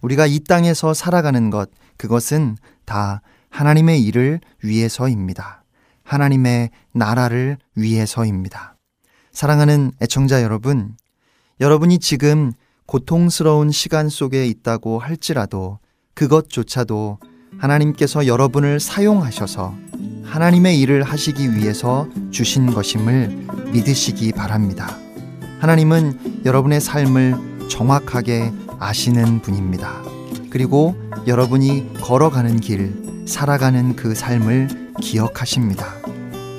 우리가 0.01 0.25
이 0.25 0.39
땅에서 0.41 0.93
살아가는 0.93 1.49
것, 1.49 1.69
그것은 1.95 2.57
다 2.83 3.21
하나님의 3.49 4.03
일을 4.03 4.41
위해서입니다. 4.61 5.63
하나님의 6.03 6.69
나라를 6.91 7.57
위해서입니다. 7.75 8.75
사랑하는 9.31 9.93
애청자 10.01 10.43
여러분, 10.43 10.97
여러분이 11.61 11.99
지금 11.99 12.51
고통스러운 12.85 13.71
시간 13.71 14.09
속에 14.09 14.45
있다고 14.45 14.99
할지라도 14.99 15.79
그것조차도 16.15 17.19
하나님께서 17.63 18.27
여러분을 18.27 18.81
사용하셔서 18.81 19.73
하나님의 20.25 20.79
일을 20.81 21.03
하시기 21.03 21.55
위해서 21.55 22.07
주신 22.29 22.73
것임을 22.73 23.47
믿으시기 23.71 24.33
바랍니다. 24.33 24.97
하나님은 25.59 26.41
여러분의 26.43 26.81
삶을 26.81 27.69
정확하게 27.69 28.51
아시는 28.79 29.41
분입니다. 29.41 30.01
그리고 30.49 30.95
여러분이 31.25 31.93
걸어가는 32.01 32.59
길, 32.59 33.25
살아가는 33.25 33.95
그 33.95 34.13
삶을 34.13 34.91
기억하십니다. 35.01 35.87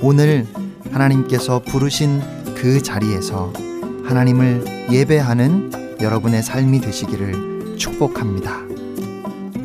오늘 0.01 0.47
하나님께서 0.91 1.61
부르신 1.61 2.23
그 2.57 2.83
자리에서 2.83 3.53
하나님을 4.07 4.89
예배하는 4.91 6.01
여러분의 6.01 6.43
삶이 6.43 6.81
되시기를 6.81 7.77
축복합니다. 7.77 8.74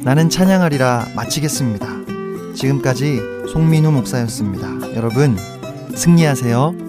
나는 0.04 0.30
찬양하리라 0.30 1.10
마치겠습니다. 1.16 1.88
지금까지 2.56 3.20
송민우 3.52 3.91
목사였습니다. 3.91 4.95
여러분, 4.95 5.38
승리하세요. 5.95 6.89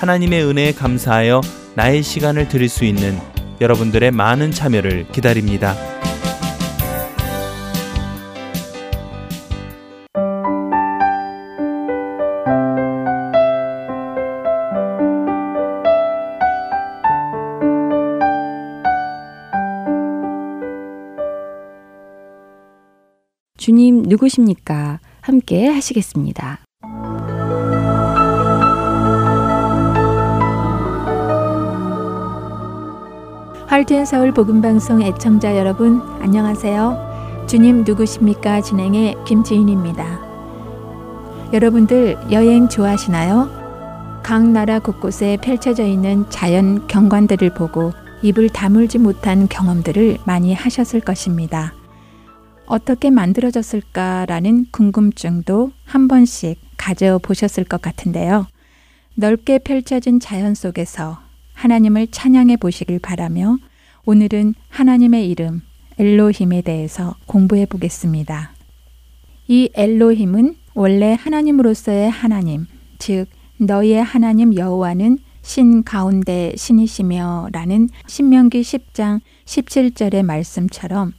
하나님의 0.00 0.46
은혜에 0.46 0.72
감사하여 0.72 1.42
나의 1.74 2.02
시간을 2.02 2.48
드릴 2.48 2.70
수 2.70 2.86
있는 2.86 3.18
여러분들의 3.60 4.12
많은 4.12 4.50
참여를 4.50 5.08
기다립니다. 5.12 5.74
주님 23.58 24.04
누구십니까? 24.04 25.00
함께 25.20 25.66
하시겠습니다. 25.66 26.64
할텐 33.70 34.04
서울 34.04 34.34
복음 34.34 34.60
방송 34.60 35.00
애청자 35.00 35.56
여러분 35.56 36.00
안녕하세요. 36.20 37.46
주님 37.48 37.84
누구십니까? 37.84 38.62
진행의 38.62 39.14
김지인입니다. 39.24 40.18
여러분들 41.52 42.18
여행 42.32 42.68
좋아하시나요? 42.68 44.20
각 44.24 44.44
나라 44.48 44.80
곳곳에 44.80 45.36
펼쳐져 45.40 45.84
있는 45.84 46.28
자연 46.30 46.88
경관들을 46.88 47.54
보고 47.54 47.92
입을 48.22 48.48
다물지 48.48 48.98
못한 48.98 49.46
경험들을 49.46 50.18
많이 50.24 50.52
하셨을 50.52 50.98
것입니다. 50.98 51.72
어떻게 52.66 53.10
만들어졌을까라는 53.10 54.66
궁금증도 54.72 55.70
한 55.84 56.08
번씩 56.08 56.58
가져보셨을 56.76 57.62
것 57.62 57.80
같은데요. 57.80 58.48
넓게 59.14 59.60
펼쳐진 59.60 60.18
자연 60.18 60.56
속에서 60.56 61.29
하나님을 61.60 62.06
찬양해 62.06 62.56
보시길 62.56 63.00
바라며 63.00 63.58
오늘은 64.06 64.54
하나님의 64.70 65.28
이름 65.28 65.60
엘로힘에 65.98 66.62
대해서 66.62 67.16
공부해 67.26 67.66
보겠습니다. 67.66 68.52
이 69.46 69.68
엘로힘은 69.74 70.56
원래 70.72 71.14
하나님으로서의 71.20 72.08
하나님, 72.08 72.64
즉 72.98 73.26
너희의 73.58 74.02
하나님 74.02 74.56
여호와는 74.56 75.18
신 75.42 75.84
가운데 75.84 76.54
신이시며라는 76.56 77.90
신명기 78.06 78.62
10장 78.62 79.20
17절의 79.44 80.22
말씀처럼 80.22 81.12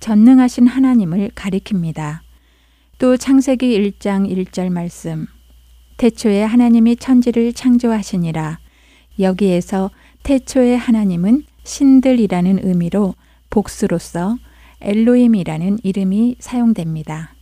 전능하신 0.00 0.66
하나님을 0.66 1.30
가리킵니다. 1.30 2.18
또 2.98 3.16
창세기 3.16 3.78
1장 3.78 4.30
1절 4.30 4.68
말씀 4.70 5.26
태초에 5.96 6.42
하나님이 6.42 6.96
천지를 6.96 7.54
창조하시니라 7.54 8.58
여기에서 9.18 9.90
태초의 10.22 10.78
하나님은 10.78 11.44
신들이라는 11.64 12.60
의미로 12.62 13.14
복수로서 13.50 14.36
엘로힘이라는 14.80 15.78
이름이 15.82 16.36
사용됩니다. 16.38 17.34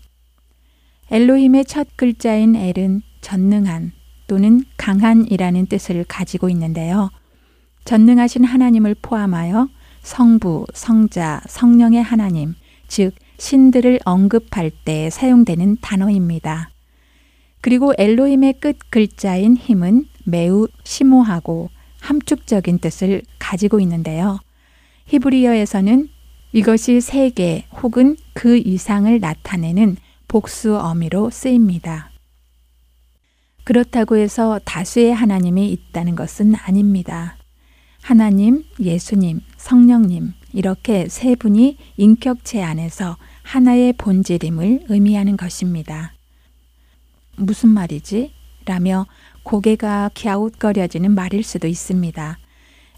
엘로힘의 1.11 1.65
첫 1.65 1.89
글자인 1.97 2.57
엘은 2.57 3.03
전능한 3.21 3.93
또는 4.27 4.65
강한이라는 4.77 5.67
뜻을 5.67 6.05
가지고 6.05 6.49
있는데요. 6.49 7.11
전능하신 7.85 8.45
하나님을 8.45 8.95
포함하여 9.03 9.69
성부, 10.03 10.67
성자, 10.73 11.43
성령의 11.47 12.03
하나님, 12.03 12.55
즉 12.89 13.15
신들을 13.39 14.01
언급할 14.05 14.71
때 14.85 15.11
사용되는 15.11 15.79
단어입니다. 15.81 16.74
그리고 17.65 17.95
엘로힘의 17.97 18.61
끝 18.61 18.77
글자인 18.91 19.57
힘은 19.57 20.07
매우 20.25 20.69
심오하고 20.85 21.71
함축적인 21.99 22.79
뜻을 22.79 23.23
가지고 23.39 23.81
있는데요. 23.81 24.39
히브리어에서는 25.07 26.11
이것이 26.53 27.01
세계 27.01 27.65
혹은 27.83 28.19
그 28.35 28.59
이상을 28.59 29.19
나타내는 29.19 29.97
복수 30.29 30.79
어미로 30.79 31.31
쓰입니다. 31.31 32.11
그렇다고 33.65 34.19
해서 34.19 34.61
다수의 34.67 35.15
하나님이 35.15 35.73
있다는 35.73 36.17
것은 36.17 36.55
아닙니다. 36.57 37.39
하나님, 38.03 38.65
예수님, 38.79 39.41
성령님, 39.57 40.35
이렇게 40.53 41.09
세 41.09 41.35
분이 41.35 41.79
인격체 41.97 42.63
안에서 42.63 43.17
하나의 43.43 43.95
본질임을 43.95 44.85
의미하는 44.91 45.39
것입니다. 45.39 46.14
무슨 47.37 47.71
말이지? 47.71 48.33
라며 48.67 49.07
고개가 49.43 50.11
갸웃거려지는 50.15 51.15
말일 51.15 51.43
수도 51.43 51.69
있습니다. 51.69 52.39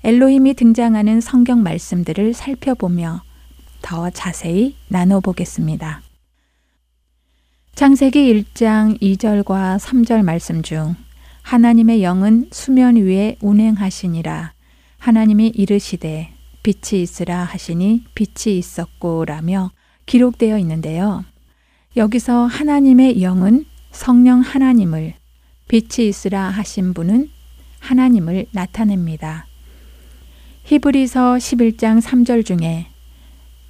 엘로힘이 0.04 0.54
등장하는 0.54 1.20
성경 1.20 1.62
말씀들을 1.62 2.32
살펴보며 2.34 3.22
더 3.82 4.10
자세히 4.10 4.76
나눠보겠습니다. 4.88 6.02
창세기 7.74 8.32
1장 8.32 9.00
2절과 9.00 9.78
3절 9.78 10.24
말씀 10.24 10.62
중 10.62 10.94
하나님의 11.42 12.02
영은 12.02 12.48
수면 12.50 12.96
위에 12.96 13.36
운행하시니라 13.40 14.54
하나님이 14.98 15.48
이르시되 15.48 16.32
빛이 16.62 17.02
있으라 17.02 17.44
하시니 17.44 18.04
빛이 18.14 18.58
있었고 18.58 19.24
라며 19.24 19.70
기록되어 20.06 20.58
있는데요. 20.58 21.24
여기서 21.96 22.46
하나님의 22.46 23.22
영은 23.22 23.64
성령 23.96 24.40
하나님을 24.40 25.14
빛이 25.68 26.06
있으라 26.06 26.50
하신 26.50 26.92
분은 26.92 27.30
하나님을 27.80 28.46
나타냅니다. 28.52 29.46
히브리서 30.64 31.36
11장 31.36 32.00
3절 32.00 32.44
중에 32.44 32.88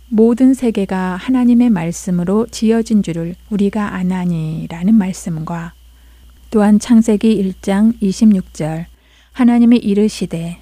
모든 0.09 0.53
세계가 0.53 1.17
하나님의 1.17 1.71
말씀으로 1.71 2.47
지어진 2.49 3.03
줄을 3.03 3.35
우리가 3.51 3.95
아나니라는 3.95 4.95
말씀과 4.95 5.73
또한 6.51 6.81
창세기 6.81 7.55
1장 7.63 7.99
26절 8.03 8.87
하나님이 9.33 9.77
이르시되 9.77 10.59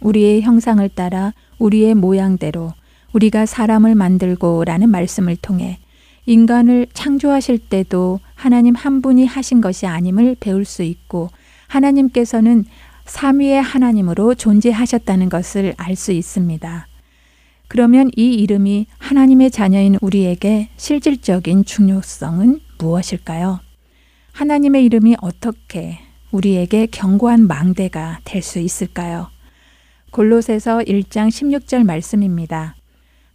우리의 0.00 0.42
형상을 0.42 0.88
따라 0.90 1.34
우리의 1.58 1.94
모양대로 1.94 2.72
우리가 3.12 3.44
사람을 3.44 3.96
만들고라는 3.96 4.88
말씀을 4.88 5.36
통해 5.36 5.78
인간을 6.28 6.88
창조하실 6.92 7.58
때도 7.70 8.20
하나님 8.34 8.74
한 8.74 9.00
분이 9.00 9.24
하신 9.24 9.62
것이 9.62 9.86
아님을 9.86 10.36
배울 10.38 10.66
수 10.66 10.82
있고 10.82 11.30
하나님께서는 11.68 12.66
삼위의 13.06 13.62
하나님으로 13.62 14.34
존재하셨다는 14.34 15.30
것을 15.30 15.72
알 15.78 15.96
수 15.96 16.12
있습니다. 16.12 16.86
그러면 17.66 18.10
이 18.14 18.34
이름이 18.34 18.88
하나님의 18.98 19.50
자녀인 19.50 19.96
우리에게 20.02 20.68
실질적인 20.76 21.64
중요성은 21.64 22.60
무엇일까요? 22.78 23.60
하나님의 24.32 24.84
이름이 24.84 25.16
어떻게 25.22 25.98
우리에게 26.30 26.88
견고한 26.90 27.46
망대가 27.46 28.20
될 28.24 28.42
수 28.42 28.58
있을까요? 28.58 29.30
골로새서 30.10 30.80
1장 30.80 31.28
16절 31.28 31.84
말씀입니다. 31.84 32.76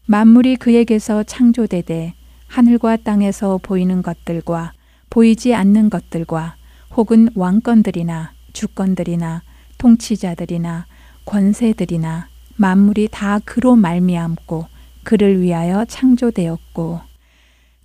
만물이 0.05 0.57
그에게서 0.57 1.23
창조되되 1.23 2.13
하늘과 2.53 2.97
땅에서 2.97 3.57
보이는 3.63 4.03
것들과 4.03 4.73
보이지 5.09 5.55
않는 5.55 5.89
것들과 5.89 6.55
혹은 6.95 7.27
왕권들이나 7.33 8.31
주권들이나 8.53 9.41
통치자들이나 9.79 10.85
권세들이나 11.25 12.27
만물이 12.57 13.07
다 13.09 13.39
그로 13.43 13.75
말미암고 13.75 14.67
그를 15.03 15.41
위하여 15.41 15.83
창조되었고 15.85 17.01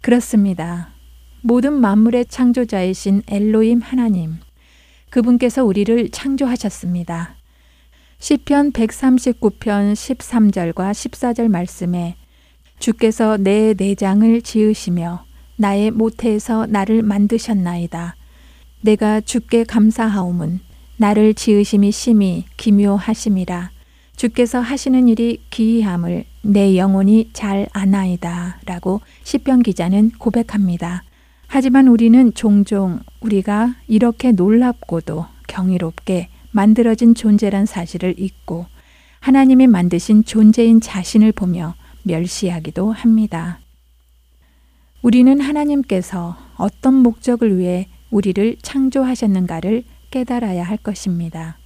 그렇습니다. 0.02 0.90
모든 1.40 1.72
만물의 1.72 2.26
창조자이신 2.26 3.22
엘로임 3.26 3.80
하나님 3.80 4.36
그분께서 5.08 5.64
우리를 5.64 6.10
창조하셨습니다. 6.10 7.36
시편 8.18 8.72
139편 8.72 9.94
13절과 9.94 10.92
14절 10.92 11.48
말씀에 11.48 12.16
주께서 12.79 13.37
내 13.37 13.74
내장을 13.76 14.41
지으시며 14.43 15.24
나의 15.57 15.91
모태에서 15.91 16.66
나를 16.66 17.03
만드셨나이다. 17.03 18.16
내가 18.81 19.20
주께 19.20 19.64
감사하옴은 19.64 20.61
나를 20.97 21.35
지으심이 21.35 21.91
심히 21.91 22.45
기묘하심이라. 22.57 23.70
주께서 24.16 24.61
하시는 24.61 25.09
일이 25.09 25.41
기이함을 25.51 26.24
내 26.43 26.76
영혼이 26.76 27.31
잘 27.33 27.68
아나이다. 27.72 28.61
라고 28.66 29.01
시편 29.24 29.62
기자는 29.62 30.12
고백합니다. 30.18 31.05
하지만 31.47 31.89
우리는 31.89 32.33
종종 32.35 33.01
우리가 33.20 33.74
이렇게 33.87 34.33
놀랍고도 34.33 35.26
경이롭게 35.47 36.29
만들어진 36.51 37.14
존재란 37.14 37.66
사실을 37.66 38.14
잊고 38.18 38.66
하나님이 39.20 39.66
만드신 39.66 40.24
존재인 40.24 40.81
자신을 40.81 41.33
보며 41.33 41.74
멸시하기도 42.09 42.90
합니다. 42.92 43.61
우리는 45.02 45.40
하나님께서 45.40 46.36
어떤 46.56 46.94
목적을 46.94 47.56
위해 47.59 47.86
우리를 48.11 48.56
창조하셨는가를 48.62 49.84
깨달아야 50.11 50.64
할 50.64 50.76
것입니다. 50.76 51.59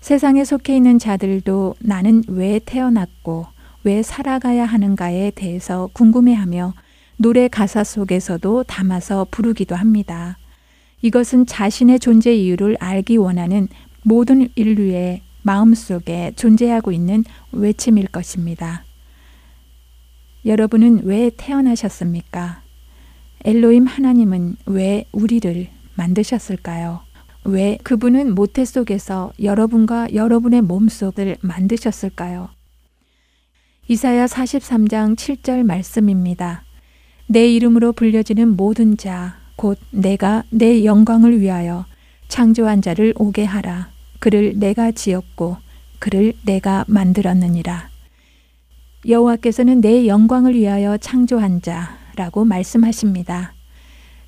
세상에 0.00 0.44
속해 0.44 0.76
있는 0.76 0.98
자들도 0.98 1.74
나는 1.80 2.22
왜 2.28 2.60
태어났고 2.64 3.46
왜 3.84 4.02
살아가야 4.02 4.64
하는가에 4.64 5.32
대해서 5.32 5.90
궁금해하며 5.92 6.72
노래 7.18 7.48
가사 7.48 7.84
속에서도 7.84 8.64
담아서 8.64 9.26
부르기도 9.30 9.74
합니다. 9.74 10.38
이것은 11.02 11.46
자신의 11.46 11.98
존재 12.00 12.34
이유를 12.34 12.76
알기 12.80 13.16
원하는 13.16 13.68
모든 14.02 14.48
인류의 14.54 15.22
마음속에 15.42 16.32
존재하고 16.36 16.92
있는 16.92 17.24
외침일 17.52 18.08
것입니다. 18.08 18.85
여러분은 20.46 21.00
왜 21.02 21.32
태어나셨습니까? 21.36 22.62
엘로임 23.44 23.86
하나님은 23.86 24.54
왜 24.66 25.04
우리를 25.10 25.66
만드셨을까요? 25.96 27.00
왜 27.44 27.78
그분은 27.82 28.34
모태 28.36 28.64
속에서 28.64 29.32
여러분과 29.42 30.14
여러분의 30.14 30.62
몸속을 30.62 31.38
만드셨을까요? 31.40 32.48
이사야 33.88 34.26
43장 34.26 35.16
7절 35.16 35.64
말씀입니다. 35.64 36.62
내 37.26 37.48
이름으로 37.48 37.92
불려지는 37.92 38.56
모든 38.56 38.96
자, 38.96 39.38
곧 39.56 39.78
내가 39.90 40.44
내 40.50 40.84
영광을 40.84 41.40
위하여 41.40 41.86
창조한 42.28 42.82
자를 42.82 43.12
오게 43.16 43.44
하라. 43.44 43.90
그를 44.20 44.56
내가 44.56 44.92
지었고 44.92 45.56
그를 45.98 46.34
내가 46.44 46.84
만들었느니라. 46.86 47.95
여호와께서는 49.08 49.80
내 49.80 50.08
영광을 50.08 50.54
위하여 50.54 50.96
창조한 50.96 51.62
자라고 51.62 52.44
말씀하십니다. 52.44 53.54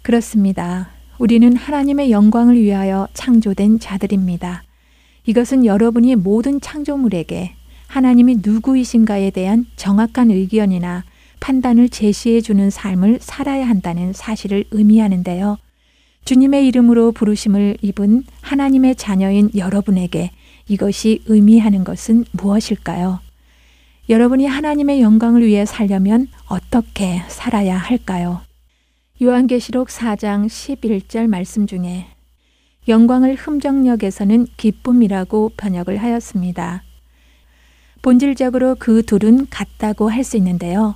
그렇습니다. 0.02 0.90
우리는 1.18 1.56
하나님의 1.56 2.12
영광을 2.12 2.60
위하여 2.60 3.08
창조된 3.12 3.80
자들입니다. 3.80 4.62
이것은 5.26 5.66
여러분이 5.66 6.14
모든 6.14 6.60
창조물에게 6.60 7.54
하나님이 7.88 8.38
누구이신가에 8.44 9.30
대한 9.30 9.66
정확한 9.74 10.30
의견이나 10.30 11.04
판단을 11.40 11.88
제시해 11.88 12.40
주는 12.40 12.70
삶을 12.70 13.18
살아야 13.20 13.68
한다는 13.68 14.12
사실을 14.12 14.64
의미하는데요. 14.70 15.58
주님의 16.24 16.66
이름으로 16.68 17.12
부르심을 17.12 17.78
입은 17.80 18.24
하나님의 18.42 18.94
자녀인 18.96 19.50
여러분에게 19.56 20.30
이것이 20.68 21.22
의미하는 21.26 21.82
것은 21.84 22.24
무엇일까요? 22.32 23.27
여러분이 24.08 24.46
하나님의 24.46 25.02
영광을 25.02 25.44
위해 25.44 25.66
살려면 25.66 26.28
어떻게 26.46 27.22
살아야 27.28 27.76
할까요? 27.76 28.40
요한계시록 29.22 29.88
4장 29.88 30.46
11절 30.46 31.26
말씀 31.26 31.66
중에 31.66 32.06
영광을 32.86 33.34
흠정역에서는 33.34 34.46
기쁨이라고 34.56 35.52
번역을 35.58 35.98
하였습니다. 35.98 36.82
본질적으로 38.00 38.76
그 38.78 39.02
둘은 39.02 39.48
같다고 39.50 40.08
할 40.08 40.24
수 40.24 40.38
있는데요. 40.38 40.94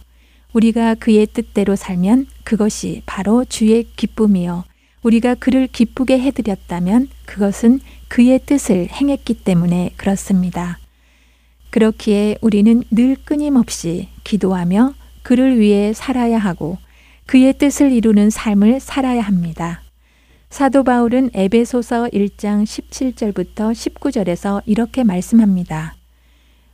우리가 0.55 0.95
그의 0.95 1.27
뜻대로 1.27 1.77
살면 1.77 2.27
그것이 2.45 3.03
바로 3.05 3.45
주의 3.45 3.85
기쁨이요. 3.97 4.65
우리가 5.03 5.35
그를 5.35 5.67
기쁘게 5.67 6.19
해드렸다면 6.19 7.09
그것은 7.27 7.81
그의 8.09 8.39
뜻을 8.47 8.89
행했기 8.89 9.35
때문에 9.35 9.91
그렇습니다. 9.97 10.79
그렇기에 11.73 12.37
우리는 12.43 12.83
늘 12.91 13.17
끊임없이 13.25 14.09
기도하며 14.25 14.93
그를 15.23 15.59
위해 15.59 15.95
살아야 15.95 16.39
하고 16.39 16.77
그의 17.25 17.57
뜻을 17.57 17.93
이루는 17.93 18.29
삶을 18.29 18.79
살아야 18.79 19.23
합니다. 19.23 19.81
사도 20.51 20.85
바울은 20.85 21.31
에베소서 21.33 22.11
1장 22.13 22.65
17절부터 22.65 23.73
19절에서 23.73 24.61
이렇게 24.67 25.03
말씀합니다. 25.03 25.97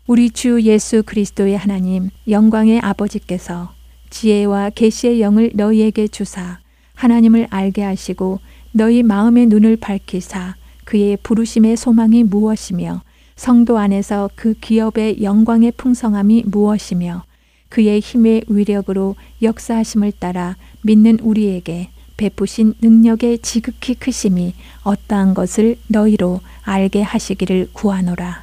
우리 0.09 0.30
주 0.30 0.62
예수 0.62 1.05
그리스도의 1.07 1.57
하나님 1.57 2.11
영광의 2.28 2.80
아버지께서 2.80 3.72
지혜와 4.11 4.70
계시의 4.70 5.20
영을 5.20 5.53
너희에게 5.55 6.09
주사 6.09 6.59
하나님을 6.94 7.46
알게 7.51 7.82
하시고 7.82 8.40
너희 8.72 9.05
마음의 9.05 9.46
눈을 9.46 9.76
밝히사 9.76 10.57
그의 10.84 11.18
부르심의 11.22 11.76
소망이 11.76 12.24
무엇이며 12.24 13.03
성도 13.39 13.78
안에서 13.78 14.28
그 14.34 14.53
기업의 14.55 15.22
영광의 15.22 15.72
풍성함이 15.76 16.43
무엇이며 16.47 17.22
그의 17.68 18.01
힘의 18.01 18.43
위력으로 18.49 19.14
역사하심을 19.43 20.11
따라 20.18 20.57
믿는 20.82 21.20
우리에게 21.20 21.91
베푸신 22.16 22.74
능력의 22.82 23.39
지극히 23.39 23.95
크심이 23.95 24.55
어떠한 24.82 25.34
것을 25.34 25.76
너희로 25.86 26.41
알게 26.64 27.01
하시기를 27.03 27.68
구하노라. 27.74 28.43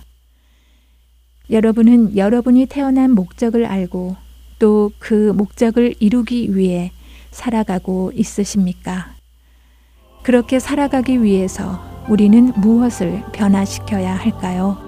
여러분은 1.49 2.15
여러분이 2.15 2.67
태어난 2.67 3.11
목적을 3.11 3.65
알고 3.65 4.15
또 4.59 4.91
그 4.99 5.33
목적을 5.35 5.95
이루기 5.99 6.55
위해 6.55 6.93
살아가고 7.31 8.13
있으십니까? 8.15 9.13
그렇게 10.23 10.59
살아가기 10.59 11.21
위해서 11.21 11.83
우리는 12.07 12.53
무엇을 12.55 13.23
변화시켜야 13.33 14.15
할까요? 14.15 14.84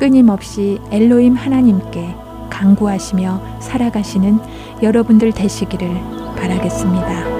끊임없이 0.00 0.78
엘로임 0.90 1.34
하나님께 1.34 2.14
강구하시며 2.48 3.58
살아가시는 3.60 4.38
여러분들 4.82 5.30
되시기를 5.30 5.90
바라겠습니다. 6.36 7.39